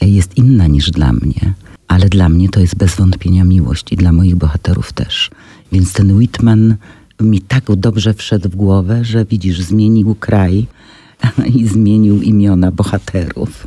jest 0.00 0.36
inna 0.36 0.66
niż 0.66 0.90
dla 0.90 1.12
mnie, 1.12 1.54
ale 1.88 2.08
dla 2.08 2.28
mnie 2.28 2.48
to 2.48 2.60
jest 2.60 2.76
bez 2.76 2.94
wątpienia 2.94 3.44
miłość 3.44 3.92
i 3.92 3.96
dla 3.96 4.12
moich 4.12 4.36
bohaterów 4.36 4.92
też. 4.92 5.30
Więc 5.72 5.92
ten 5.92 6.16
Whitman 6.16 6.76
mi 7.20 7.40
tak 7.40 7.64
dobrze 7.76 8.14
wszedł 8.14 8.48
w 8.48 8.56
głowę, 8.56 9.04
że 9.04 9.24
widzisz, 9.24 9.60
zmienił 9.60 10.14
kraj 10.14 10.66
i 11.56 11.68
zmienił 11.68 12.22
imiona 12.22 12.70
bohaterów. 12.72 13.66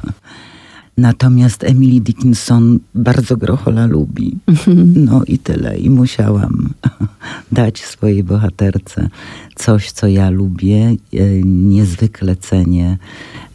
Natomiast 0.97 1.63
Emily 1.63 2.01
Dickinson 2.01 2.79
bardzo 2.95 3.37
Grochola 3.37 3.85
lubi. 3.85 4.37
No 4.95 5.21
i 5.27 5.37
tyle. 5.37 5.77
I 5.77 5.89
musiałam 5.89 6.69
dać 7.51 7.85
swojej 7.85 8.23
bohaterce 8.23 9.09
coś, 9.55 9.91
co 9.91 10.07
ja 10.07 10.29
lubię. 10.29 10.95
E, 11.13 11.23
Niezwykle 11.45 12.35
cenię 12.35 12.97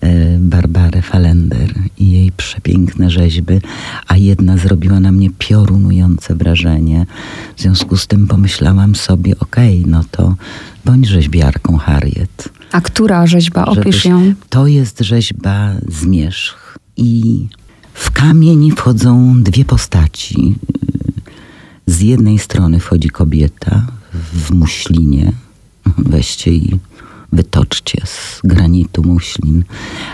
e, 0.01 0.39
Barbarę 0.39 1.03
Falender 1.03 1.75
i 1.99 2.11
jej 2.11 2.33
przepiękne 2.33 3.11
rzeźby, 3.11 3.61
a 4.07 4.17
jedna 4.17 4.57
zrobiła 4.57 5.01
na 5.01 5.13
mnie 5.13 5.31
piorunujące 5.39 6.35
wrażenie. 6.35 7.07
W 7.57 7.63
związku 7.63 7.97
z 7.97 8.07
tym 8.07 8.27
pomyślałam 8.27 8.95
sobie, 8.95 9.39
okej, 9.39 9.85
no 9.87 10.05
to 10.11 10.35
bądź 10.85 11.07
rzeźbiarką 11.09 11.77
Harriet. 11.77 12.49
A 12.73 12.81
która 12.81 13.27
rzeźba? 13.27 13.65
Opisz 13.65 14.05
ją. 14.05 14.35
To 14.49 14.67
jest 14.67 15.01
rzeźba 15.01 15.73
zmierzch. 15.89 16.79
I 16.97 17.47
w 17.95 18.11
kamień 18.11 18.71
wchodzą 18.71 19.43
dwie 19.43 19.65
postaci. 19.65 20.55
Z 21.87 22.01
jednej 22.01 22.39
strony 22.39 22.81
wchodzi 22.81 23.11
kobieta 23.11 23.87
w 24.13 24.51
muślinie. 24.51 25.33
Weźcie 25.99 26.51
i 26.51 26.79
wytoczcie 27.33 28.03
z 28.05 28.41
granitu 28.45 29.03
muślin. 29.03 29.65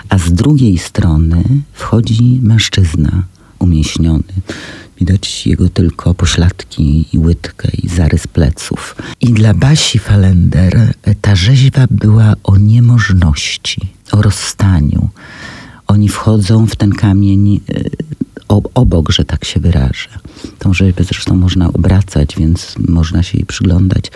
A 0.09 0.19
z 0.19 0.33
drugiej 0.33 0.79
strony 0.79 1.45
wchodzi 1.73 2.41
mężczyzna 2.43 3.23
umieśniony. 3.59 4.33
Widać 4.99 5.47
jego 5.47 5.69
tylko 5.69 6.15
pośladki 6.15 7.05
i 7.13 7.19
łydkę 7.19 7.69
i 7.83 7.89
zarys 7.89 8.27
pleców. 8.27 8.97
I 9.21 9.33
dla 9.33 9.55
Basi 9.55 9.99
Falender 9.99 10.95
ta 11.21 11.37
rzeźba 11.37 11.87
była 11.91 12.35
o 12.43 12.57
niemożności, 12.57 13.81
o 14.13 14.23
rozstaniu. 14.23 15.09
Oni 15.93 16.09
wchodzą 16.09 16.67
w 16.67 16.77
ten 16.77 16.93
kamień 16.93 17.61
o- 18.49 18.71
obok, 18.75 19.11
że 19.11 19.25
tak 19.25 19.45
się 19.45 19.61
wyrażę. 19.61 20.09
Tą 20.59 20.75
rzeźbę 20.75 21.05
zresztą 21.05 21.37
można 21.37 21.69
obracać, 21.73 22.37
więc 22.37 22.75
można 22.89 23.23
się 23.23 23.39
jej 23.39 23.47
przyglądać 23.47 24.11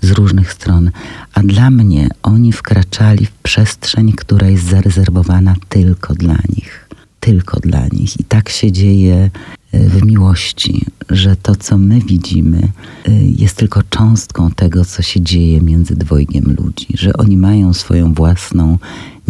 z 0.00 0.10
różnych 0.10 0.52
stron. 0.52 0.90
A 1.34 1.42
dla 1.42 1.70
mnie 1.70 2.08
oni 2.22 2.52
wkraczali 2.52 3.26
w 3.26 3.32
przestrzeń, 3.32 4.12
która 4.12 4.48
jest 4.48 4.64
zarezerwowana 4.64 5.54
tylko 5.68 6.14
dla 6.14 6.36
nich. 6.56 6.88
Tylko 7.20 7.60
dla 7.60 7.86
nich. 7.92 8.20
I 8.20 8.24
tak 8.24 8.48
się 8.48 8.72
dzieje 8.72 9.30
e, 9.72 9.88
w 9.88 10.02
miłości, 10.04 10.84
że 11.10 11.36
to, 11.36 11.56
co 11.56 11.78
my 11.78 12.00
widzimy, 12.00 12.58
e, 13.08 13.12
jest 13.24 13.56
tylko 13.56 13.82
cząstką 13.90 14.50
tego, 14.50 14.84
co 14.84 15.02
się 15.02 15.20
dzieje 15.20 15.60
między 15.60 15.96
dwojgiem 15.96 16.56
ludzi. 16.58 16.86
Że 16.94 17.12
oni 17.12 17.36
mają 17.36 17.74
swoją 17.74 18.14
własną, 18.14 18.78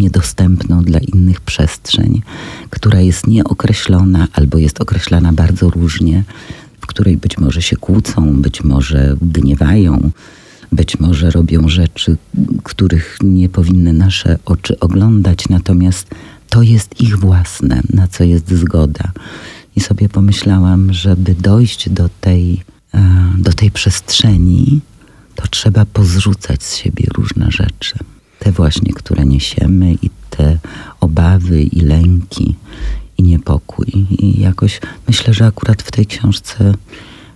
niedostępną 0.01 0.83
dla 0.83 0.99
innych 0.99 1.41
przestrzeń, 1.41 2.21
która 2.69 2.99
jest 2.99 3.27
nieokreślona 3.27 4.27
albo 4.33 4.57
jest 4.57 4.81
określana 4.81 5.33
bardzo 5.33 5.69
różnie, 5.69 6.23
w 6.81 6.87
której 6.87 7.17
być 7.17 7.37
może 7.37 7.61
się 7.61 7.75
kłócą, 7.77 8.41
być 8.41 8.63
może 8.63 9.15
gniewają, 9.21 10.11
być 10.71 10.99
może 10.99 11.31
robią 11.31 11.69
rzeczy, 11.69 12.17
których 12.63 13.17
nie 13.23 13.49
powinny 13.49 13.93
nasze 13.93 14.39
oczy 14.45 14.79
oglądać, 14.79 15.49
natomiast 15.49 16.07
to 16.49 16.61
jest 16.61 17.01
ich 17.01 17.17
własne, 17.17 17.81
na 17.93 18.07
co 18.07 18.23
jest 18.23 18.51
zgoda. 18.53 19.11
I 19.75 19.79
sobie 19.79 20.09
pomyślałam, 20.09 20.93
żeby 20.93 21.35
dojść 21.35 21.89
do 21.89 22.09
tej, 22.21 22.63
e, 22.93 23.33
do 23.37 23.53
tej 23.53 23.71
przestrzeni, 23.71 24.81
to 25.35 25.47
trzeba 25.47 25.85
pozrzucać 25.85 26.63
z 26.63 26.75
siebie 26.75 27.05
różne 27.17 27.51
rzeczy. 27.51 27.95
Te 28.41 28.51
właśnie, 28.51 28.93
które 28.93 29.25
niesiemy 29.25 29.93
i 30.01 30.09
te 30.29 30.57
obawy 30.99 31.63
i 31.63 31.79
lęki 31.79 32.55
i 33.17 33.23
niepokój. 33.23 33.87
I 34.09 34.41
jakoś 34.41 34.79
myślę, 35.07 35.33
że 35.33 35.45
akurat 35.45 35.81
w 35.81 35.91
tej 35.91 36.05
książce 36.05 36.73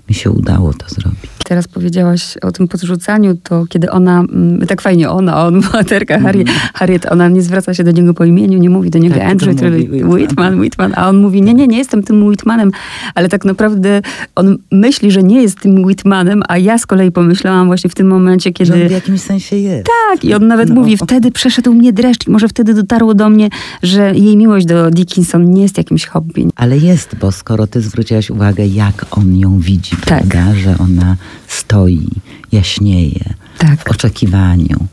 mi 0.10 0.16
się 0.16 0.32
udało 0.32 0.74
to 0.74 0.90
zrobić. 0.90 1.35
Teraz 1.46 1.68
powiedziałaś 1.68 2.38
o 2.42 2.52
tym 2.52 2.68
podrzucaniu, 2.68 3.38
to 3.44 3.66
kiedy 3.70 3.92
ona, 3.92 4.20
mm, 4.20 4.68
tak 4.68 4.82
fajnie 4.82 5.10
ona, 5.10 5.46
on, 5.46 5.62
bohaterka 5.62 6.20
Harriet, 6.20 6.48
Harriet, 6.74 7.12
ona 7.12 7.28
nie 7.30 7.42
zwraca 7.42 7.74
się 7.74 7.84
do 7.84 7.92
niego 7.92 8.14
po 8.14 8.26
imieniu, 8.26 8.60
nie 8.60 8.70
mówi 8.70 8.90
do 8.90 9.00
niego 9.00 9.16
Mhm. 9.16 9.38
Tak, 9.40 9.50
Andrew, 9.50 9.72
mówi 9.72 9.84
Whitman. 10.04 10.12
Whitman, 10.12 10.60
Whitman, 10.60 10.94
a 10.96 11.10
on 11.10 11.18
mówi, 11.18 11.42
nie, 11.42 11.54
nie, 11.54 11.68
nie 11.68 11.78
jestem 11.78 12.04
tym 12.04 12.24
Whitmanem, 12.24 12.72
ale 13.16 13.30
tak 13.30 13.46
naprawdę 13.46 14.02
on 14.36 14.58
myśli, 14.72 15.12
że 15.12 15.24
nie 15.24 15.42
jest 15.42 15.60
tym 15.60 15.84
Whitmanem, 15.86 16.44
a 16.48 16.58
ja 16.58 16.78
z 16.78 16.86
kolei 16.86 17.12
pomyślałam 17.12 17.68
właśnie 17.68 17.90
w 17.90 17.96
tym 17.96 18.08
momencie, 18.08 18.52
Że 18.62 18.74
on 18.74 18.80
w 18.80 18.84
kiedy... 18.84 18.94
jakimś 18.94 19.22
sensie 19.22 19.56
jest. 19.56 19.88
Tak, 20.12 20.24
i 20.26 20.34
on 20.34 20.48
nawet 20.48 20.70
No. 20.70 20.76
mówi, 20.76 20.98
wtedy 20.98 21.32
przeszedł 21.32 21.74
mnie 21.74 21.94
dreszcz 21.94 22.28
może 22.28 22.48
wtedy 22.48 22.74
dotarło 22.74 23.14
do 23.14 23.30
mnie, 23.30 23.50
że 23.84 24.16
jej 24.16 24.38
miłość 24.38 24.66
do 24.66 24.92
Dickinson 24.92 25.52
nie 25.52 25.62
jest 25.62 25.78
jakimś 25.78 26.06
hobby. 26.06 26.48
Ale 26.56 26.78
jest, 26.78 27.16
bo 27.16 27.32
skoro 27.32 27.68
ty 27.68 27.82
zwróciłaś 27.82 28.30
uwagę, 28.30 28.66
jak 28.68 29.06
on 29.12 29.38
ją 29.38 29.60
widzi, 29.60 29.96
Tak. 29.96 30.06
prawda? 30.06 30.56
Że 30.56 30.76
ona 30.80 31.16
stoi, 31.48 32.08
jaśnieje 32.52 33.34
Tak. 33.58 33.84
w 33.84 33.92
oczekiwaniu 33.92 34.88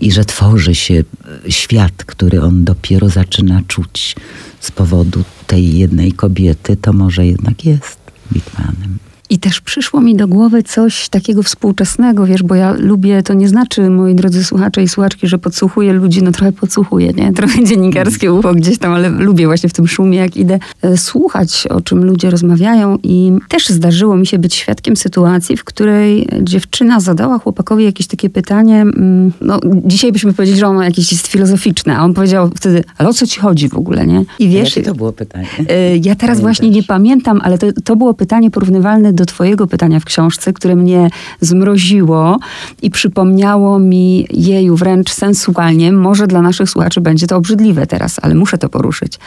i 0.00 0.12
że 0.12 0.24
tworzy 0.24 0.74
się 0.74 1.04
świat, 1.48 2.04
który 2.04 2.42
on 2.42 2.64
dopiero 2.64 3.08
zaczyna 3.08 3.62
czuć 3.68 4.16
z 4.60 4.70
powodu 4.70 5.24
tej 5.46 5.78
jednej 5.78 6.12
kobiety, 6.12 6.76
to 6.76 6.92
może 6.92 7.26
jednak 7.26 7.64
jest 7.64 7.98
Whitmanem. 8.32 8.98
I 9.30 9.38
też 9.38 9.60
przyszło 9.60 10.00
mi 10.00 10.16
do 10.16 10.28
głowy 10.28 10.62
coś 10.62 11.08
takiego 11.08 11.42
współczesnego, 11.42 12.26
wiesz, 12.26 12.42
bo 12.42 12.54
ja 12.54 12.72
lubię, 12.72 13.22
to 13.22 13.34
nie 13.34 13.48
znaczy, 13.48 13.90
moi 13.90 14.14
drodzy 14.14 14.44
słuchacze 14.44 14.82
i 14.82 14.88
słuchaczki, 14.88 15.28
że 15.28 15.38
podsłuchuję 15.38 15.92
ludzi, 15.92 16.22
no 16.22 16.32
trochę 16.32 16.52
podsłuchuję, 16.52 17.12
nie? 17.12 17.32
Trochę 17.40 17.64
dziennikarskie 17.64 18.32
ucho 18.32 18.54
gdzieś 18.54 18.78
tam, 18.78 18.92
ale 18.92 19.08
lubię 19.08 19.46
właśnie 19.46 19.68
w 19.68 19.72
tym 19.72 19.88
szumie, 19.88 20.18
jak 20.18 20.36
idę 20.36 20.58
e, 20.82 20.96
słuchać, 20.96 21.66
o 21.66 21.80
czym 21.80 22.04
ludzie 22.04 22.30
rozmawiają 22.30 22.98
i 23.02 23.32
też 23.48 23.68
zdarzyło 23.68 24.16
mi 24.16 24.26
się 24.26 24.38
być 24.38 24.54
świadkiem 24.54 24.96
sytuacji, 24.96 25.56
w 25.56 25.64
której 25.64 26.28
dziewczyna 26.42 27.00
zadała 27.00 27.38
chłopakowi 27.38 27.84
jakieś 27.84 28.06
takie 28.06 28.30
pytanie, 28.30 28.80
mm, 28.80 29.32
no 29.40 29.60
dzisiaj 29.84 30.12
byśmy 30.12 30.32
powiedzieli, 30.32 30.60
że 30.60 30.66
ono 30.66 30.82
jakieś 30.82 31.12
jest 31.12 31.26
filozoficzne, 31.26 31.96
a 31.96 32.04
on 32.04 32.14
powiedział 32.14 32.50
wtedy, 32.56 32.84
ale 32.98 33.08
o 33.08 33.12
co 33.12 33.26
ci 33.26 33.40
chodzi 33.40 33.68
w 33.68 33.74
ogóle, 33.74 34.06
nie? 34.06 34.24
I 34.38 34.48
wiesz... 34.48 34.76
Jakie 34.76 34.88
to 34.90 34.94
było 34.94 35.12
pytanie? 35.12 35.46
E, 35.68 35.96
Ja 35.96 36.02
teraz 36.02 36.18
Pamiętasz? 36.18 36.40
właśnie 36.40 36.70
nie 36.70 36.82
pamiętam, 36.82 37.40
ale 37.44 37.58
to, 37.58 37.66
to 37.84 37.96
było 37.96 38.14
pytanie 38.14 38.50
porównywalne 38.50 39.12
do 39.12 39.19
Twojego 39.26 39.66
pytania 39.66 40.00
w 40.00 40.04
książce, 40.04 40.52
które 40.52 40.76
mnie 40.76 41.10
zmroziło 41.40 42.38
i 42.82 42.90
przypomniało 42.90 43.78
mi 43.78 44.26
jeju 44.30 44.76
wręcz 44.76 45.10
sensualnie. 45.12 45.92
Może 45.92 46.26
dla 46.26 46.42
naszych 46.42 46.70
słuchaczy 46.70 47.00
będzie 47.00 47.26
to 47.26 47.36
obrzydliwe 47.36 47.86
teraz, 47.86 48.16
ale 48.22 48.34
muszę 48.34 48.58
to 48.58 48.68
poruszyć. 48.68 49.18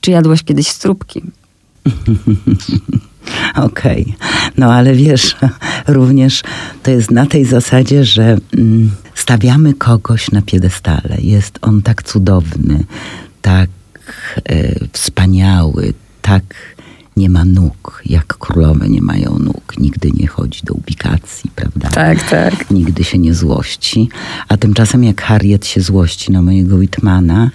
Czy 0.00 0.10
jadłaś 0.10 0.42
kiedyś 0.42 0.68
strupki? 0.68 1.22
Okej, 3.54 4.14
no 4.56 4.74
ale 4.74 4.94
wiesz, 4.94 5.36
również 5.86 6.42
to 6.82 6.90
jest 6.90 7.10
na 7.10 7.26
tej 7.26 7.44
zasadzie, 7.44 8.04
że 8.04 8.38
mm, 8.56 8.90
stawiamy 9.14 9.74
kogoś 9.74 10.30
na 10.30 10.42
piedestale. 10.42 11.16
Jest 11.18 11.58
on 11.62 11.82
tak 11.82 12.02
cudowny, 12.02 12.84
tak 13.42 13.70
e, 14.48 14.74
wspaniały, 14.92 15.92
tak 16.22 16.42
nie 17.20 17.28
ma 17.28 17.44
nóg, 17.44 18.02
jak 18.06 18.26
królowe 18.38 18.88
nie 18.88 19.02
mają 19.02 19.38
nóg. 19.38 19.74
Nigdy 19.78 20.10
nie 20.14 20.26
chodzi 20.26 20.60
do 20.64 20.74
ubikacji, 20.74 21.50
prawda? 21.54 21.88
Tak, 21.88 22.30
tak. 22.30 22.70
Nigdy 22.70 23.04
się 23.04 23.18
nie 23.18 23.34
złości. 23.34 24.08
A 24.48 24.56
tymczasem 24.56 25.04
jak 25.04 25.22
Harriet 25.22 25.66
się 25.66 25.80
złości 25.80 26.32
na 26.32 26.42
mojego 26.42 26.76
Whitmana, 26.76 27.50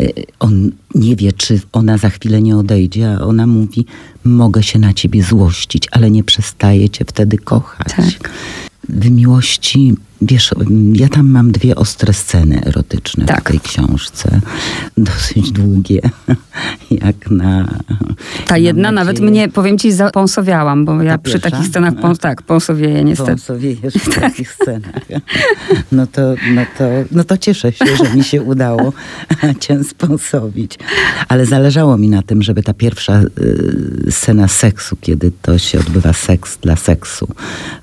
y, 0.00 0.12
on 0.38 0.70
nie 0.94 1.16
wie, 1.16 1.32
czy 1.32 1.60
ona 1.72 1.98
za 1.98 2.10
chwilę 2.10 2.42
nie 2.42 2.56
odejdzie, 2.56 3.12
a 3.12 3.20
ona 3.20 3.46
mówi, 3.46 3.86
mogę 4.24 4.62
się 4.62 4.78
na 4.78 4.92
ciebie 4.94 5.22
złościć, 5.22 5.88
ale 5.90 6.10
nie 6.10 6.24
przestaję 6.24 6.90
cię 6.90 7.04
wtedy 7.04 7.38
kochać. 7.38 7.88
Tak. 7.96 8.30
W 8.88 9.10
miłości 9.10 9.94
Wiesz, 10.22 10.50
ja 10.92 11.08
tam 11.08 11.30
mam 11.30 11.52
dwie 11.52 11.74
ostre 11.74 12.12
sceny 12.12 12.60
erotyczne 12.66 13.24
Tak. 13.24 13.40
w 13.40 13.50
tej 13.50 13.60
książce. 13.60 14.40
Dosyć 14.96 15.52
długie, 15.52 16.00
jak 16.90 17.30
na... 17.30 17.68
Ta 18.46 18.58
jedna 18.58 18.92
nawet 18.92 19.16
nadzieję, 19.16 19.30
mnie, 19.30 19.48
powiem 19.48 19.78
ci, 19.78 19.92
zapąsowiałam, 19.92 20.84
bo 20.84 21.02
ja 21.02 21.12
Ta 21.12 21.18
przy 21.18 21.32
pierwsza? 21.32 21.50
takich 21.50 21.66
scenach, 21.68 21.94
pą, 21.94 22.16
tak, 22.16 22.42
pąsowieję 22.42 23.04
niestety. 23.04 23.30
Pąsowiejesz 23.30 23.94
w 23.94 24.14
takich 24.20 24.52
scenach. 24.52 25.02
No 25.92 26.06
to, 26.06 26.34
no, 26.54 26.62
to, 26.78 26.84
no 27.10 27.24
to 27.24 27.38
cieszę 27.38 27.72
się, 27.72 27.84
że 27.96 28.14
mi 28.14 28.24
się 28.24 28.42
udało 28.42 28.92
cię 29.60 29.84
spąsowić. 29.84 30.78
Ale 31.28 31.46
zależało 31.46 31.96
mi 31.96 32.08
na 32.08 32.22
tym, 32.22 32.42
żeby 32.42 32.62
ta 32.62 32.74
pierwsza 32.74 33.20
y, 33.20 34.06
scena 34.10 34.48
seksu, 34.48 34.96
kiedy 35.00 35.32
to 35.42 35.58
się 35.58 35.78
odbywa 35.78 36.12
seks 36.12 36.58
dla 36.58 36.76
seksu, 36.76 37.28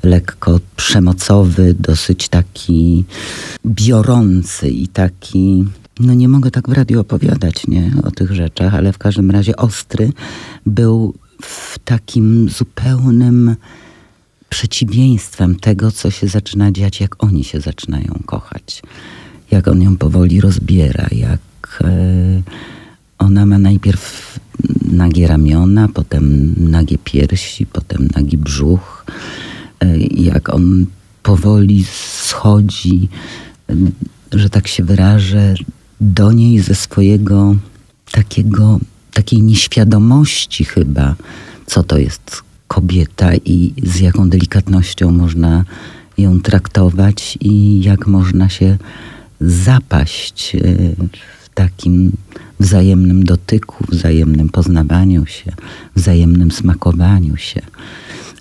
lekko 0.03 0.59
przemocowy, 0.75 1.75
dosyć 1.79 2.24
taki 2.29 3.05
biorący 3.65 4.69
i 4.69 4.87
taki... 4.87 5.65
No 5.99 6.13
nie 6.13 6.27
mogę 6.27 6.51
tak 6.51 6.69
w 6.69 6.73
radiu 6.73 6.99
opowiadać 6.99 7.67
nie, 7.67 7.91
o 8.03 8.11
tych 8.11 8.31
rzeczach, 8.31 8.75
ale 8.75 8.93
w 8.93 8.97
każdym 8.97 9.31
razie 9.31 9.55
ostry 9.55 10.11
był 10.65 11.13
w 11.41 11.79
takim 11.79 12.49
zupełnym 12.49 13.55
przeciwieństwem 14.49 15.55
tego, 15.55 15.91
co 15.91 16.11
się 16.11 16.27
zaczyna 16.27 16.71
dziać, 16.71 17.01
jak 17.01 17.23
oni 17.23 17.43
się 17.43 17.59
zaczynają 17.59 18.19
kochać. 18.25 18.81
Jak 19.51 19.67
on 19.67 19.81
ją 19.81 19.97
powoli 19.97 20.41
rozbiera, 20.41 21.07
jak 21.11 21.39
e, 21.83 22.41
ona 23.17 23.45
ma 23.45 23.57
najpierw 23.57 24.39
nagie 24.91 25.27
ramiona, 25.27 25.87
potem 25.87 26.55
nagie 26.57 26.97
piersi, 26.97 27.65
potem 27.65 28.07
nagi 28.15 28.37
brzuch. 28.37 29.05
E, 29.79 29.97
jak 29.97 30.49
on 30.53 30.85
powoli 31.25 31.85
schodzi, 32.17 33.09
że 34.31 34.49
tak 34.49 34.67
się 34.67 34.83
wyrażę, 34.83 35.53
do 36.01 36.31
niej 36.31 36.59
ze 36.59 36.75
swojego 36.75 37.55
takiego, 38.11 38.79
takiej 39.13 39.41
nieświadomości 39.41 40.65
chyba, 40.65 41.15
co 41.65 41.83
to 41.83 41.97
jest 41.97 42.41
kobieta 42.67 43.35
i 43.35 43.73
z 43.83 43.99
jaką 43.99 44.29
delikatnością 44.29 45.11
można 45.11 45.63
ją 46.17 46.41
traktować 46.41 47.37
i 47.41 47.83
jak 47.83 48.07
można 48.07 48.49
się 48.49 48.77
zapaść 49.41 50.55
e, 50.55 50.59
w 51.43 51.49
takim 51.53 52.11
wzajemnym 52.59 53.23
dotyku, 53.23 53.85
wzajemnym 53.89 54.49
poznawaniu 54.49 55.25
się, 55.25 55.51
wzajemnym 55.95 56.51
smakowaniu 56.51 57.37
się, 57.37 57.61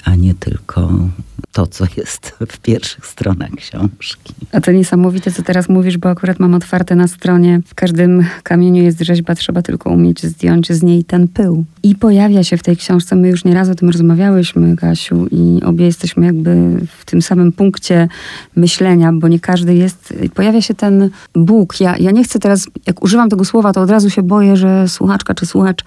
a 0.05 0.15
nie 0.15 0.35
tylko 0.35 1.09
to, 1.53 1.67
co 1.67 1.85
jest 1.97 2.35
w 2.49 2.59
pierwszych 2.59 3.07
stronach 3.07 3.51
książki. 3.51 4.35
A 4.53 4.61
to 4.61 4.73
niesamowite, 4.73 5.33
co 5.33 5.43
teraz 5.43 5.69
mówisz, 5.69 5.99
bo 5.99 6.09
akurat 6.09 6.41
mam 6.41 6.55
otwarte 6.55 6.97
na 6.97 7.09
stronie. 7.09 7.61
W 7.67 7.75
każdym 7.75 8.25
kamieniu 8.43 8.83
jest 8.83 9.01
rzeźba, 9.01 9.35
trzeba 9.35 9.63
tylko 9.63 9.91
umieć 9.91 10.23
zdjąć 10.23 10.73
z 10.73 10.83
niej 10.83 11.05
ten 11.05 11.29
pył. 11.29 11.65
I 11.83 11.95
pojawia 11.95 12.45
się 12.45 12.57
w 12.57 12.63
tej 12.63 12.77
książce, 12.77 13.17
my 13.17 13.29
już 13.29 13.45
nieraz 13.45 13.69
o 13.69 13.75
tym 13.75 13.91
rozmawiałyśmy, 13.91 14.77
Kasiu, 14.77 15.27
i 15.31 15.61
obie 15.65 15.85
jesteśmy 15.85 16.27
jakby 16.27 16.57
w 16.99 17.05
tym 17.05 17.23
samym 17.23 17.53
punkcie 17.53 18.09
myślenia, 18.57 19.13
bo 19.13 19.29
nie 19.29 19.41
każdy 19.41 19.75
jest. 19.75 20.15
Pojawia 20.35 20.61
się 20.61 20.75
ten 20.75 21.11
Bóg. 21.35 21.81
Ja, 21.81 21.97
ja 21.97 22.11
nie 22.11 22.25
chcę 22.25 22.39
teraz, 22.39 22.69
jak 22.87 23.03
używam 23.03 23.31
tego 23.31 23.45
słowa, 23.45 23.73
to 23.73 23.81
od 23.83 23.91
razu 23.91 24.11
się 24.11 24.23
boję, 24.23 24.57
że 24.57 24.89
słuchaczka 24.89 25.35
czy 25.35 25.47
słuchacz 25.47 25.85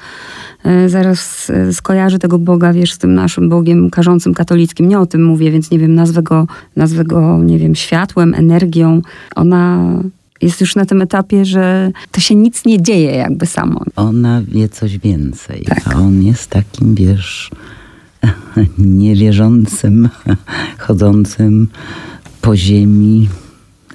e, 0.63 0.89
zaraz 0.89 1.50
e, 1.50 1.74
skojarzy 1.74 2.20
tego 2.20 2.39
Boga, 2.39 2.74
wiesz, 2.74 2.93
z 2.93 2.98
tym 2.98 3.13
naszym 3.13 3.50
Bogiem 3.50 3.89
karzącym 3.89 4.34
katolickim. 4.34 4.88
Nie 4.88 5.00
o 5.00 5.06
tym 5.06 5.26
mówię, 5.26 5.47
więc 5.52 5.72
nie 5.72 5.80
wiem, 5.80 5.96
nazwę 5.96 6.24
go, 6.24 6.48
nazwę 6.76 7.04
go 7.06 7.38
nie 7.44 7.60
wiem, 7.60 7.76
światłem, 7.76 8.34
energią. 8.34 9.02
Ona 9.36 9.94
jest 10.42 10.62
już 10.62 10.76
na 10.76 10.86
tym 10.86 11.02
etapie, 11.02 11.46
że 11.46 11.92
to 12.12 12.22
się 12.22 12.36
nic 12.36 12.66
nie 12.66 12.82
dzieje 12.82 13.12
jakby 13.12 13.46
samo. 13.46 13.82
Ona 13.96 14.42
wie 14.48 14.70
coś 14.70 14.98
więcej, 14.98 15.66
Tak. 15.66 15.88
a 15.88 16.00
on 16.00 16.24
jest 16.24 16.48
takim, 16.50 16.96
wiesz, 16.96 17.52
niewierzącym, 18.78 20.10
chodzącym 20.78 21.68
po 22.42 22.56
ziemi 22.56 23.30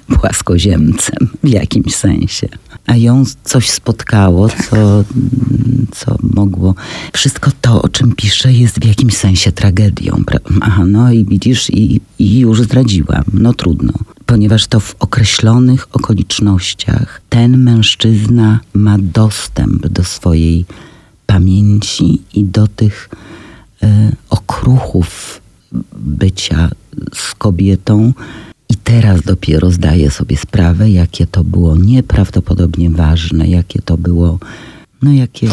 płaskoziemcem 0.07 1.29
w 1.43 1.47
jakimś 1.47 1.95
sensie. 1.95 2.47
A 2.85 2.95
ją 2.95 3.23
coś 3.43 3.69
spotkało, 3.69 4.49
co, 4.49 5.03
co 5.91 6.17
mogło. 6.35 6.75
Wszystko 7.13 7.51
to, 7.61 7.81
o 7.81 7.89
czym 7.89 8.15
pisze, 8.15 8.53
jest 8.53 8.79
w 8.79 8.85
jakimś 8.85 9.17
sensie 9.17 9.51
tragedią. 9.51 10.23
Aha, 10.61 10.85
no 10.85 11.11
i 11.11 11.25
widzisz, 11.25 11.69
i, 11.69 12.01
i 12.19 12.39
już 12.39 12.61
zdradziłam. 12.61 13.23
No 13.33 13.53
trudno. 13.53 13.93
Ponieważ 14.25 14.67
to 14.67 14.79
w 14.79 14.95
określonych 14.99 15.87
okolicznościach 15.91 17.21
ten 17.29 17.57
mężczyzna 17.57 18.59
ma 18.73 18.97
dostęp 18.99 19.87
do 19.87 20.03
swojej 20.03 20.65
pamięci 21.25 22.21
i 22.33 22.43
do 22.43 22.67
tych 22.67 23.09
e, 23.83 24.11
okruchów 24.29 25.41
bycia 25.95 26.69
z 27.13 27.35
kobietą. 27.35 28.13
I 28.73 28.75
teraz 28.75 29.21
dopiero 29.21 29.71
zdaję 29.71 30.11
sobie 30.11 30.37
sprawę, 30.37 30.89
jakie 30.89 31.27
to 31.27 31.43
było 31.43 31.77
nieprawdopodobnie 31.77 32.89
ważne, 32.89 33.47
jakie 33.47 33.81
to 33.81 33.97
było, 33.97 34.39
no 35.01 35.11
jakie, 35.11 35.47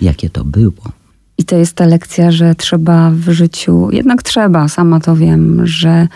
jakie 0.00 0.30
to 0.30 0.44
było. 0.44 0.92
I 1.38 1.44
to 1.44 1.56
jest 1.56 1.74
ta 1.74 1.86
lekcja, 1.86 2.30
że 2.30 2.54
trzeba 2.54 3.10
w 3.10 3.30
życiu, 3.30 3.88
jednak 3.92 4.22
trzeba, 4.22 4.68
sama 4.68 5.00
to 5.00 5.16
wiem, 5.16 5.66
że 5.66 6.08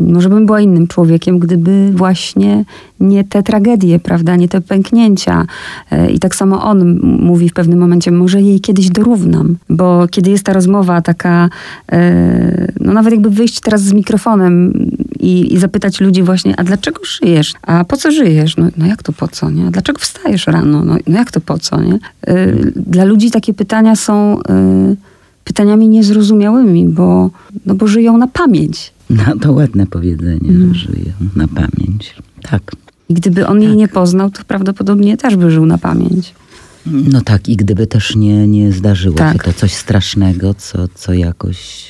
może 0.00 0.28
bym 0.28 0.46
była 0.46 0.60
innym 0.60 0.86
człowiekiem, 0.86 1.38
gdyby 1.38 1.90
właśnie 1.94 2.64
nie 3.00 3.24
te 3.24 3.42
tragedie, 3.42 3.98
prawda, 3.98 4.36
nie 4.36 4.48
te 4.48 4.60
pęknięcia. 4.60 5.46
E, 5.90 6.10
I 6.10 6.18
tak 6.18 6.34
samo 6.34 6.62
on 6.64 7.00
mówi 7.02 7.48
w 7.48 7.52
pewnym 7.52 7.78
momencie, 7.78 8.10
może 8.10 8.42
jej 8.42 8.60
kiedyś 8.60 8.90
dorównam, 8.90 9.56
bo 9.70 10.06
kiedy 10.10 10.30
jest 10.30 10.44
ta 10.44 10.52
rozmowa 10.52 11.02
taka, 11.02 11.48
e, 11.92 12.72
no 12.80 12.92
nawet 12.92 13.12
jakby 13.12 13.30
wyjść 13.30 13.60
teraz 13.60 13.82
z 13.82 13.92
mikrofonem 13.92 14.72
i, 15.20 15.54
i 15.54 15.58
zapytać 15.58 16.00
ludzi 16.00 16.22
właśnie, 16.22 16.54
a 16.56 16.64
dlaczego 16.64 17.00
żyjesz? 17.04 17.54
A 17.62 17.84
po 17.84 17.96
co 17.96 18.10
żyjesz? 18.10 18.56
No, 18.56 18.68
no 18.76 18.86
jak 18.86 19.02
to 19.02 19.12
po 19.12 19.28
co, 19.28 19.50
nie? 19.50 19.66
A 19.66 19.70
dlaczego 19.70 19.98
wstajesz 19.98 20.46
rano? 20.46 20.84
No, 20.84 20.96
no 21.06 21.18
jak 21.18 21.30
to 21.30 21.40
po 21.40 21.58
co, 21.58 21.80
nie? 21.80 21.98
E, 22.26 22.52
Dla 22.76 23.04
ludzi 23.04 23.30
takie 23.30 23.54
pytania 23.54 23.96
są 23.96 24.38
e, 24.48 24.94
pytaniami 25.44 25.88
niezrozumiałymi, 25.88 26.86
bo, 26.86 27.30
no 27.66 27.74
bo 27.74 27.86
żyją 27.86 28.18
na 28.18 28.26
pamięć. 28.26 28.92
No 29.10 29.24
to 29.40 29.52
ładne 29.52 29.86
powiedzenie, 29.86 30.52
że 30.52 30.74
żyję 30.74 31.12
na 31.36 31.48
pamięć. 31.48 32.14
Tak. 32.42 32.72
I 33.08 33.14
gdyby 33.14 33.46
on 33.46 33.62
jej 33.62 33.76
nie 33.76 33.88
poznał, 33.88 34.30
to 34.30 34.44
prawdopodobnie 34.44 35.16
też 35.16 35.36
by 35.36 35.50
żył 35.50 35.66
na 35.66 35.78
pamięć. 35.78 36.34
No 36.86 37.20
tak, 37.20 37.48
i 37.48 37.56
gdyby 37.56 37.86
też 37.86 38.16
nie, 38.16 38.48
nie 38.48 38.72
zdarzyło 38.72 39.16
Tak. 39.16 39.32
się 39.32 39.38
to 39.38 39.52
coś 39.52 39.72
strasznego, 39.72 40.54
co, 40.54 40.88
co 40.94 41.12
jakoś 41.12 41.86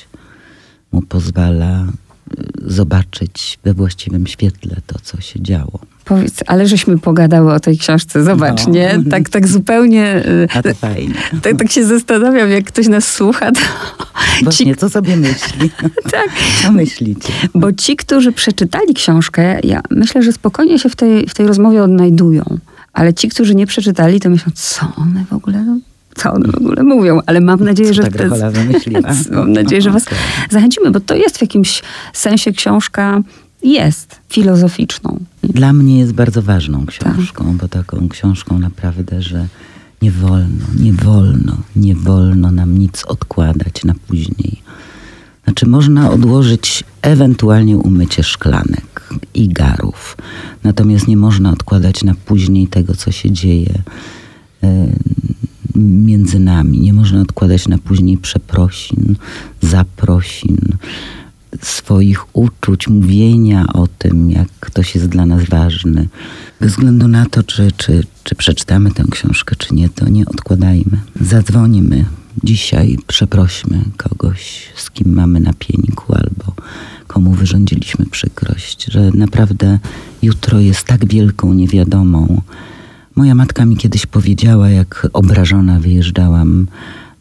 mu 0.91 1.01
pozwala 1.01 1.85
y, 1.85 2.71
zobaczyć 2.71 3.59
we 3.63 3.73
właściwym 3.73 4.27
świetle 4.27 4.75
to, 4.87 4.99
co 4.99 5.21
się 5.21 5.41
działo. 5.41 5.79
Powiedz, 6.09 6.39
ale 6.47 6.67
żeśmy 6.67 6.97
pogadały 6.99 7.53
o 7.53 7.59
tej 7.59 7.77
książce, 7.77 8.23
zobacz, 8.23 8.67
No. 8.67 8.73
nie? 8.73 8.99
Tak, 9.11 9.29
tak 9.29 9.47
zupełnie... 9.47 10.23
y, 10.25 10.47
A 10.53 10.61
to 10.63 10.73
fajnie. 10.73 11.13
Tak, 11.41 11.55
tak 11.57 11.71
się 11.71 11.85
zastanawiam, 11.85 12.49
jak 12.49 12.65
ktoś 12.65 12.87
nas 12.87 13.13
słucha, 13.13 13.51
to 13.51 13.59
Właśnie, 14.43 14.75
co 14.75 14.89
sobie 14.89 15.17
myśli? 15.17 15.69
tak, 16.11 16.29
Co 16.63 16.71
myślicie? 16.71 17.33
Bo 17.55 17.73
ci, 17.73 17.95
którzy 17.95 18.31
przeczytali 18.31 18.93
książkę, 18.93 19.59
ja 19.63 19.81
myślę, 19.89 20.23
że 20.23 20.31
spokojnie 20.33 20.79
się 20.79 20.89
w 20.89 20.95
tej, 20.95 21.27
w 21.27 21.33
tej 21.33 21.47
rozmowie 21.47 21.83
odnajdują. 21.83 22.43
Ale 22.93 23.13
ci, 23.13 23.29
którzy 23.29 23.55
nie 23.55 23.67
przeczytali, 23.67 24.19
to 24.19 24.29
myślą, 24.29 24.51
co 24.55 24.93
one 24.97 25.25
w 25.29 25.33
ogóle, 25.33 25.65
co 26.15 26.31
one 26.33 26.47
w 26.51 26.55
ogóle 26.55 26.83
mówią. 26.83 27.19
Ale 27.25 27.41
mam 27.41 27.63
nadzieję, 27.63 27.93
że 27.93 28.03
wymyśliła? 28.51 29.01
mam 29.31 29.53
nadzieję, 29.53 29.81
że 29.81 29.91
was 29.91 30.07
Okej. 30.07 30.17
zachęcimy, 30.49 30.91
bo 30.91 30.99
to 30.99 31.15
jest 31.15 31.37
w 31.37 31.41
jakimś 31.41 31.81
sensie 32.13 32.51
książka, 32.51 33.21
jest 33.63 34.19
filozoficzną. 34.29 35.19
Dla 35.43 35.73
mnie 35.73 35.99
jest 35.99 36.13
bardzo 36.13 36.41
ważną 36.41 36.85
książką, 36.85 37.57
bo 37.57 37.67
taką 37.67 38.09
książką 38.09 38.59
naprawdę, 38.59 39.21
że 39.21 39.47
nie 40.01 40.11
wolno, 40.11 40.65
nie 40.79 40.93
wolno, 40.93 41.57
nie 41.75 41.95
wolno 41.95 42.51
nam 42.51 42.77
nic 42.77 43.03
odkładać 43.05 43.83
na 43.83 43.93
później. 44.07 44.61
Znaczy 45.43 45.65
można 45.65 46.11
odłożyć 46.11 46.83
ewentualnie 47.01 47.77
umycie 47.77 48.23
szklanek 48.23 49.09
i 49.33 49.47
garów. 49.47 50.17
Natomiast 50.63 51.07
nie 51.07 51.17
można 51.17 51.51
odkładać 51.51 52.03
na 52.03 52.15
później 52.15 52.67
tego, 52.67 52.95
co 52.95 53.11
się 53.11 53.31
dzieje 53.31 53.81
między 55.75 56.39
nami. 56.39 56.79
Nie 56.79 56.93
można 56.93 57.21
odkładać 57.21 57.67
na 57.67 57.77
później 57.77 58.17
przeprosin, 58.17 59.15
zaprosin, 59.61 60.57
swoich 61.61 62.37
uczuć, 62.37 62.87
mówienia 62.87 63.65
o 63.73 63.87
tym, 63.87 64.31
jak 64.31 64.47
ktoś 64.59 64.95
jest 64.95 65.07
dla 65.07 65.25
nas 65.25 65.43
ważny. 65.43 66.07
Bez 66.61 66.71
względu 66.71 67.07
na 67.07 67.25
to, 67.25 67.43
czy, 67.43 67.71
czy, 67.77 68.03
czy 68.23 68.35
przeczytamy 68.35 68.91
tę 68.91 69.03
książkę, 69.11 69.55
czy 69.55 69.75
nie, 69.75 69.89
to 69.89 70.09
nie 70.09 70.25
odkładajmy. 70.25 70.99
Zadzwonimy 71.21 72.05
dzisiaj, 72.43 72.97
przeprośmy 73.07 73.83
kogoś, 73.97 74.69
z 74.75 74.91
kim 74.91 75.13
mamy 75.13 75.39
na 75.39 75.53
pieńku, 75.53 76.13
albo 76.13 76.53
komu 77.07 77.31
wyrządziliśmy 77.31 78.05
przykrość, 78.05 78.85
że 78.91 79.11
naprawdę 79.11 79.79
jutro 80.21 80.59
jest 80.59 80.83
tak 80.83 81.05
wielką 81.05 81.53
niewiadomą. 81.53 82.41
Moja 83.15 83.35
matka 83.35 83.65
mi 83.65 83.77
kiedyś 83.77 84.05
powiedziała, 84.05 84.69
jak 84.69 85.07
obrażona 85.13 85.79
wyjeżdżałam 85.79 86.67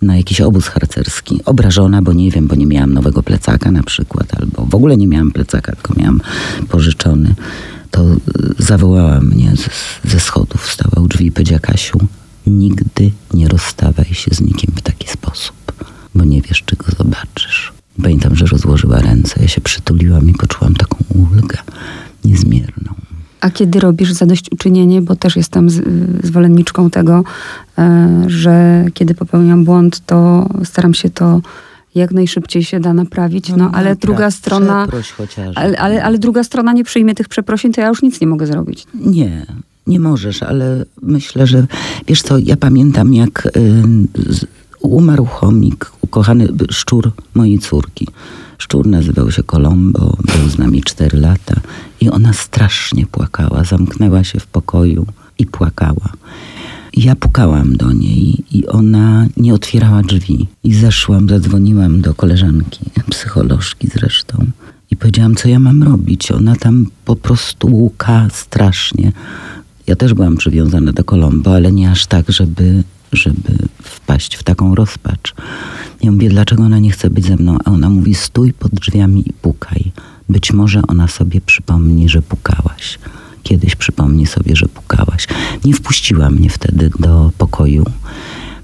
na 0.02 0.16
jakiś 0.16 0.40
obóz 0.40 0.66
harcerski. 0.66 1.40
Obrażona, 1.44 2.02
bo 2.02 2.12
nie 2.12 2.30
wiem, 2.30 2.46
bo 2.46 2.54
nie 2.54 2.66
miałam 2.66 2.94
nowego 2.94 3.22
plecaka 3.22 3.70
na 3.70 3.82
przykład, 3.82 4.34
albo 4.40 4.66
w 4.66 4.74
ogóle 4.74 4.96
nie 4.96 5.06
miałam 5.06 5.30
plecaka, 5.30 5.72
tylko 5.72 5.94
miałam 5.96 6.20
pożyczony. 6.68 7.34
To 7.90 8.12
y, 8.12 8.18
zawołała 8.58 9.20
mnie 9.20 9.52
ze, 9.56 9.70
ze 10.11 10.20
schodów, 10.20 10.62
wstała 10.62 11.04
u 11.04 11.08
drzwi 11.08 11.26
i 11.26 11.32
powiedziała, 11.32 11.61
Kasiu, 11.61 11.98
nigdy 12.46 13.11
nie 13.34 13.48
rozstawaj 13.48 14.06
się 14.12 14.30
z 14.34 14.40
nikim 14.40 14.72
w 14.76 14.82
taki 14.82 15.08
sposób, 15.08 15.56
bo 16.14 16.24
nie 16.24 16.42
wiesz, 16.42 16.62
czy 16.66 16.76
go 16.76 16.87
zobaczysz. 16.98 17.72
Pamiętam, 18.02 18.37
że 18.37 18.46
rozłożyła 18.46 18.98
ręce, 18.98 19.42
ja 19.42 19.48
się 19.48 19.61
przytuliłam 19.61 20.30
i 20.30 20.34
poczułam 20.34 20.74
taką 20.74 20.96
ulgę 21.08 21.58
niezmierną. 22.24 22.94
A 23.40 23.51
kiedy 23.51 23.81
robisz 23.81 24.12
zadośćuczynienie, 24.12 25.03
bo 25.03 25.16
też 25.16 25.37
jestem 25.37 25.70
z, 25.70 25.83
zwolenniczką 26.27 26.90
tego, 26.90 27.24
e, 27.79 28.24
że 28.27 28.85
kiedy 28.94 29.14
popełniam 29.14 29.64
błąd, 29.64 30.01
to 30.07 30.48
staram 30.64 30.94
się 30.94 31.11
to 31.11 31.40
jak 31.94 32.12
najszybciej 32.12 32.64
się 32.64 32.81
da 32.81 32.94
naprawić, 32.94 33.48
no, 33.48 33.57
no 33.57 33.70
ale 33.74 33.96
druga 33.96 34.31
strona... 34.31 34.87
Ale, 35.55 35.79
ale, 35.79 36.05
ale 36.05 36.18
druga 36.18 36.44
strona 36.44 36.72
nie 36.72 36.85
przyjmie 36.85 37.14
tych 37.14 37.29
przeprosin, 37.29 37.72
to 37.72 37.81
ja 37.81 37.88
już 37.88 38.03
nic 38.03 38.20
nie 38.20 38.27
mogę 38.27 38.46
zrobić. 38.46 38.87
Nie, 38.94 39.46
nie 39.87 40.01
możesz, 40.01 40.42
ale 40.42 40.85
myślę, 41.03 41.46
że 41.46 41.66
wiesz 42.07 42.22
co, 42.22 42.38
ja 42.38 42.57
pamiętam 42.57 43.14
jak 43.14 43.46
y, 43.46 43.51
umarł 44.81 45.24
chomik, 45.24 45.92
ukochany 46.01 46.48
szczur 46.70 47.11
mojej 47.35 47.59
córki. 47.59 48.07
Szczur 48.59 48.87
nazywał 48.87 49.31
się 49.31 49.42
Kolombo, 49.42 50.16
był 50.25 50.49
z 50.49 50.59
nami 50.59 50.83
cztery 50.83 51.21
lata 51.21 51.61
i 52.01 52.11
ona 52.11 52.33
strasznie 52.33 53.07
płakała. 53.07 53.64
Zamknęła 53.64 54.25
się 54.25 54.40
w 54.40 54.47
pokoju 54.47 55.07
i 55.38 55.47
płakała. 55.47 56.12
Ja 56.97 57.16
pukałam 57.16 57.77
do 57.77 57.92
niej 57.92 58.44
i 58.53 58.66
ona 58.66 59.27
nie 59.37 59.55
otwierała 59.55 60.03
drzwi. 60.03 60.47
I 60.64 60.75
zeszłam, 60.75 61.29
zadzwoniłam 61.29 62.01
do 62.01 62.14
koleżanki, 62.14 62.81
psycholożki 63.11 63.88
zresztą. 63.94 64.47
I 64.90 64.97
powiedziałam, 64.97 65.35
co 65.35 65.49
ja 65.49 65.59
mam 65.59 65.83
robić. 65.83 66.33
Ona 66.33 66.57
tam 66.57 66.87
po 67.05 67.16
prostu 67.16 67.68
łuka 67.68 68.29
strasznie. 68.33 69.12
Ja 69.87 69.97
też 69.97 70.14
byłam 70.14 70.37
przywiązana 70.37 70.92
do 70.92 71.05
Kolombo, 71.05 71.55
ale 71.55 71.73
nie 71.73 71.90
aż 71.90 72.07
tak, 72.07 72.33
żeby 72.33 72.85
żeby 73.12 73.68
wpaść 73.83 74.37
w 74.37 74.42
taką 74.42 74.75
rozpacz. 74.75 75.35
Ja 76.03 76.12
mówię, 76.12 76.29
dlaczego 76.29 76.62
ona 76.62 76.79
nie 76.79 76.90
chce 76.90 77.11
być 77.11 77.27
ze 77.27 77.37
mną? 77.37 77.59
A 77.64 77.71
ona 77.71 77.90
mówi, 77.90 78.14
stój 78.14 78.53
pod 78.53 78.75
drzwiami 78.75 79.29
i 79.29 79.33
pukaj. 79.33 79.92
Być 80.29 80.53
może 80.53 80.83
ona 80.88 81.09
sobie 81.09 81.40
przypomni, 81.40 82.09
że 82.09 82.23
pukałaś. 82.23 82.99
Kiedyś 83.42 83.77
przypomni 83.77 84.27
sobie, 84.27 84.57
że 84.57 84.66
pukałaś. 84.66 85.27
Nie 85.64 85.75
wpuściła 85.75 86.31
mnie 86.31 86.51
wtedy 86.51 86.90
do 86.99 87.33
pokoju. 87.38 87.85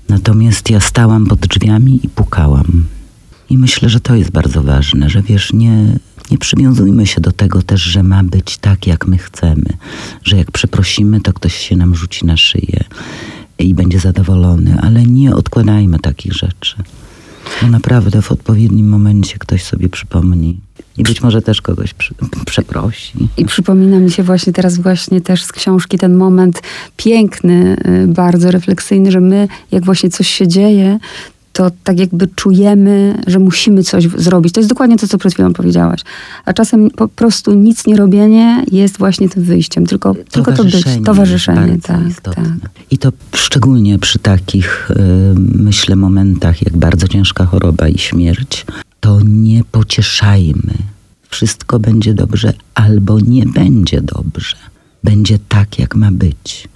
Natomiast 0.09 0.71
ja 0.71 0.81
stałam 0.81 1.27
pod 1.27 1.41
drzwiami 1.41 2.01
i 2.03 2.09
pukałam. 2.09 2.85
I 3.51 3.59
myślę, 3.59 3.89
że 3.89 4.01
to 4.01 4.15
jest 4.15 4.31
bardzo 4.31 4.63
ważne, 4.63 5.11
że 5.11 5.23
wiesz, 5.23 5.53
nie, 5.53 5.99
nie 6.31 6.39
przywiązujmy 6.39 7.07
się 7.07 7.21
do 7.21 7.33
tego 7.33 7.63
też, 7.63 7.83
że 7.83 8.03
ma 8.03 8.25
być 8.25 8.59
tak, 8.59 8.87
jak 8.87 9.07
my 9.07 9.19
chcemy. 9.19 9.67
Że 10.25 10.37
jak 10.37 10.51
przeprosimy, 10.51 11.21
to 11.21 11.33
ktoś 11.33 11.55
się 11.55 11.77
nam 11.77 11.95
rzuci 11.95 12.27
na 12.27 12.37
szyję 12.37 12.85
i 13.59 13.75
będzie 13.75 13.99
zadowolony, 13.99 14.79
ale 14.81 15.03
nie 15.03 15.35
odkładajmy 15.35 15.99
takich 15.99 16.33
rzeczy. 16.33 16.77
Bo 17.63 17.69
naprawdę 17.69 18.23
w 18.23 18.33
odpowiednim 18.33 18.89
momencie 18.89 19.39
ktoś 19.39 19.65
sobie 19.65 19.89
przypomni. 19.89 20.61
I 20.97 21.03
być 21.03 21.23
może 21.23 21.43
też 21.43 21.63
kogoś 21.63 21.95
przy, 21.95 22.15
przeprosi. 22.47 23.29
I 23.37 23.45
przypomina 23.45 23.99
mi 23.99 24.11
się 24.11 24.23
właśnie 24.23 24.53
teraz 24.53 24.79
właśnie 24.79 25.21
też 25.21 25.45
z 25.45 25.53
książki 25.53 25.99
ten 25.99 26.17
moment 26.17 26.63
piękny, 26.97 27.77
y, 28.05 28.07
bardzo 28.07 28.51
refleksyjny, 28.51 29.13
że 29.13 29.21
my, 29.21 29.49
jak 29.71 29.85
właśnie 29.85 30.11
coś 30.11 30.29
się 30.29 30.49
dzieje, 30.49 30.99
to 31.55 31.71
tak 31.85 31.99
jakby 31.99 32.27
czujemy, 32.27 33.23
że 33.27 33.39
musimy 33.39 33.83
coś 33.83 34.09
zrobić. 34.17 34.53
To 34.53 34.61
jest 34.61 34.71
dokładnie 34.71 34.97
to, 34.97 35.09
co 35.09 35.19
przed 35.19 35.35
chwilą 35.35 35.53
powiedziałaś. 35.53 36.01
A 36.45 36.53
czasem 36.53 36.91
po 36.91 37.09
prostu 37.09 37.55
nic 37.55 37.87
nie 37.87 37.97
robienie 37.97 38.65
jest 38.73 38.99
właśnie 38.99 39.29
tym 39.29 39.43
wyjściem, 39.43 39.87
tylko, 39.87 40.15
tylko 40.31 40.53
to 40.53 40.65
być. 40.65 40.85
Towarzyszenie, 41.05 41.79
tak, 41.83 42.21
tak. 42.23 42.45
I 42.91 42.99
to 42.99 43.13
szczególnie 43.35 43.99
przy 43.99 44.19
takich, 44.19 44.89
myślę, 45.55 45.97
momentach, 45.97 46.63
jak 46.63 46.77
bardzo 46.77 47.09
ciężka 47.09 47.47
choroba 47.47 47.89
i 47.89 47.99
śmierć, 47.99 48.67
to 49.01 49.21
nie 49.25 49.65
pocieszajmy. 49.65 50.75
Wszystko 51.29 51.79
będzie 51.79 52.15
dobrze 52.15 52.53
albo 52.75 53.21
nie 53.21 53.47
będzie 53.47 54.01
dobrze. 54.01 54.57
Będzie 55.05 55.39
tak, 55.49 55.79
jak 55.79 55.95
ma 55.95 56.11
być. 56.13 56.69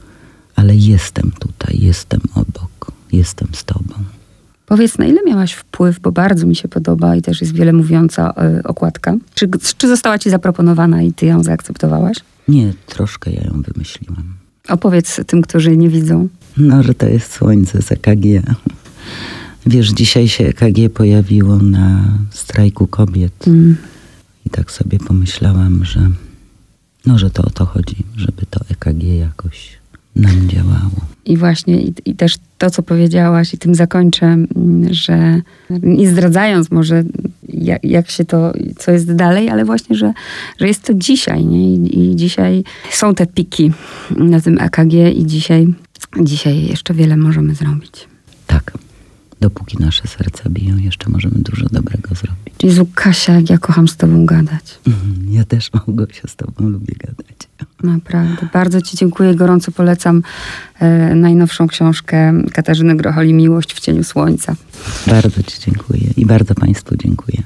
Ale 0.57 0.77
jestem 0.77 1.33
tutaj, 1.41 1.79
jestem 1.81 2.21
obok, 2.35 2.93
jestem 3.13 3.49
z 3.53 3.65
Tobą. 3.65 3.95
Powiedz, 4.69 4.99
na 4.99 5.07
ile 5.07 5.23
miałaś 5.27 5.53
wpływ, 5.53 6.01
bo 6.01 6.13
bardzo 6.13 6.47
mi 6.47 6.57
się 6.57 6.69
podoba 6.69 7.17
i 7.17 7.23
też 7.23 7.41
jest 7.41 7.55
wiele 7.55 7.73
mówiąca 7.73 8.35
y, 8.59 8.63
okładka. 8.63 9.15
Czy, 9.35 9.49
czy 9.79 9.89
została 9.89 10.19
ci 10.19 10.31
zaproponowana 10.31 11.03
i 11.03 11.13
ty 11.13 11.27
ją 11.27 11.43
zaakceptowałaś? 11.43 12.17
Nie, 12.49 12.73
troszkę 12.87 13.31
ja 13.31 13.43
ją 13.43 13.63
wymyśliłam. 13.63 14.25
Opowiedz 14.69 15.21
tym, 15.27 15.43
którzy 15.43 15.77
nie 15.77 15.89
widzą. 15.89 16.29
No, 16.57 16.83
że 16.83 16.95
to 16.95 17.07
jest 17.07 17.33
słońce 17.33 17.83
z 17.83 17.93
EKG. 17.93 18.25
Wiesz, 19.67 19.89
dzisiaj 19.89 20.29
się 20.29 20.45
EKG 20.45 20.93
pojawiło 20.95 21.57
na 21.57 22.05
strajku 22.31 22.87
kobiet. 22.87 23.49
Mm. 23.49 23.77
I 24.47 24.51
tak 24.51 24.71
sobie 24.71 24.99
pomyślałam, 24.99 25.85
że 25.85 26.11
no, 27.07 27.19
że 27.19 27.31
to 27.31 27.43
o 27.43 27.51
to 27.51 27.67
chodzi, 27.67 27.97
żeby 28.17 28.43
to 28.51 28.61
EKG 28.71 29.03
jakoś 29.03 29.79
nam 30.17 30.49
działało. 30.49 31.01
I 31.25 31.37
właśnie, 31.37 31.83
i, 31.83 31.95
i, 32.05 32.15
też 32.15 32.37
to, 32.59 32.71
co 32.71 32.83
powiedziałaś, 32.83 33.55
i 33.55 33.59
tym 33.59 33.75
zakończę, 33.75 34.27
mm, 34.27 34.49
że 34.91 35.41
nie 35.71 36.11
zdradzając 36.11 36.71
może, 36.71 37.05
jak, 37.49 37.85
jak, 37.85 38.11
się 38.11 38.25
to, 38.25 38.53
co 38.79 38.91
jest 38.91 39.15
dalej, 39.15 39.51
ale 39.51 39.65
właśnie, 39.65 39.97
że, 39.97 40.13
że 40.61 40.69
jest 40.69 40.85
to 40.85 40.95
dzisiaj, 40.95 41.45
nie? 41.45 41.75
I, 41.75 42.01
I, 42.01 42.17
dzisiaj 42.17 42.65
są 42.91 43.15
te 43.15 43.27
piki 43.27 43.73
na 44.17 44.41
tym 44.41 44.59
EKG 44.61 44.93
i 45.17 45.27
dzisiaj, 45.27 45.67
dzisiaj 46.21 46.67
jeszcze 46.67 46.95
wiele 46.95 47.17
możemy 47.17 47.55
zrobić. 47.55 48.09
Tak. 48.47 48.88
Dopóki 49.41 49.77
nasze 49.81 50.09
serca 50.09 50.51
biją, 50.51 50.77
jeszcze 50.77 51.11
możemy 51.11 51.35
dużo 51.39 51.67
dobrego 51.73 52.09
zrobić. 52.15 52.55
Jezu, 52.63 52.87
Kasia, 52.95 53.33
jak 53.33 53.51
ja 53.51 53.59
kocham 53.59 53.89
z 53.89 53.97
tobą 53.97 54.27
gadać. 54.27 54.79
Mhm, 54.87 55.33
ja 55.33 55.45
też, 55.45 55.73
Małgosia, 55.73 56.29
z 56.29 56.37
tobą 56.37 56.69
lubię 56.69 56.95
gadać. 56.99 57.37
Naprawdę. 57.83 58.49
Bardzo 58.53 58.83
Ci 58.83 58.97
dziękuję. 58.97 59.35
Gorąco 59.35 59.73
polecam 59.73 60.23
e, 60.79 61.15
najnowszą 61.15 61.69
książkę 61.69 62.43
Katarzyny 62.53 62.97
Grocholi 62.97 63.35
Miłość 63.35 63.75
w 63.75 63.81
cieniu 63.81 64.05
słońca. 64.05 64.57
Bardzo 65.07 65.43
Ci 65.43 65.61
dziękuję 65.61 66.11
i 66.17 66.27
bardzo 66.27 66.55
Państwu 66.55 66.97
dziękuję. 66.97 67.43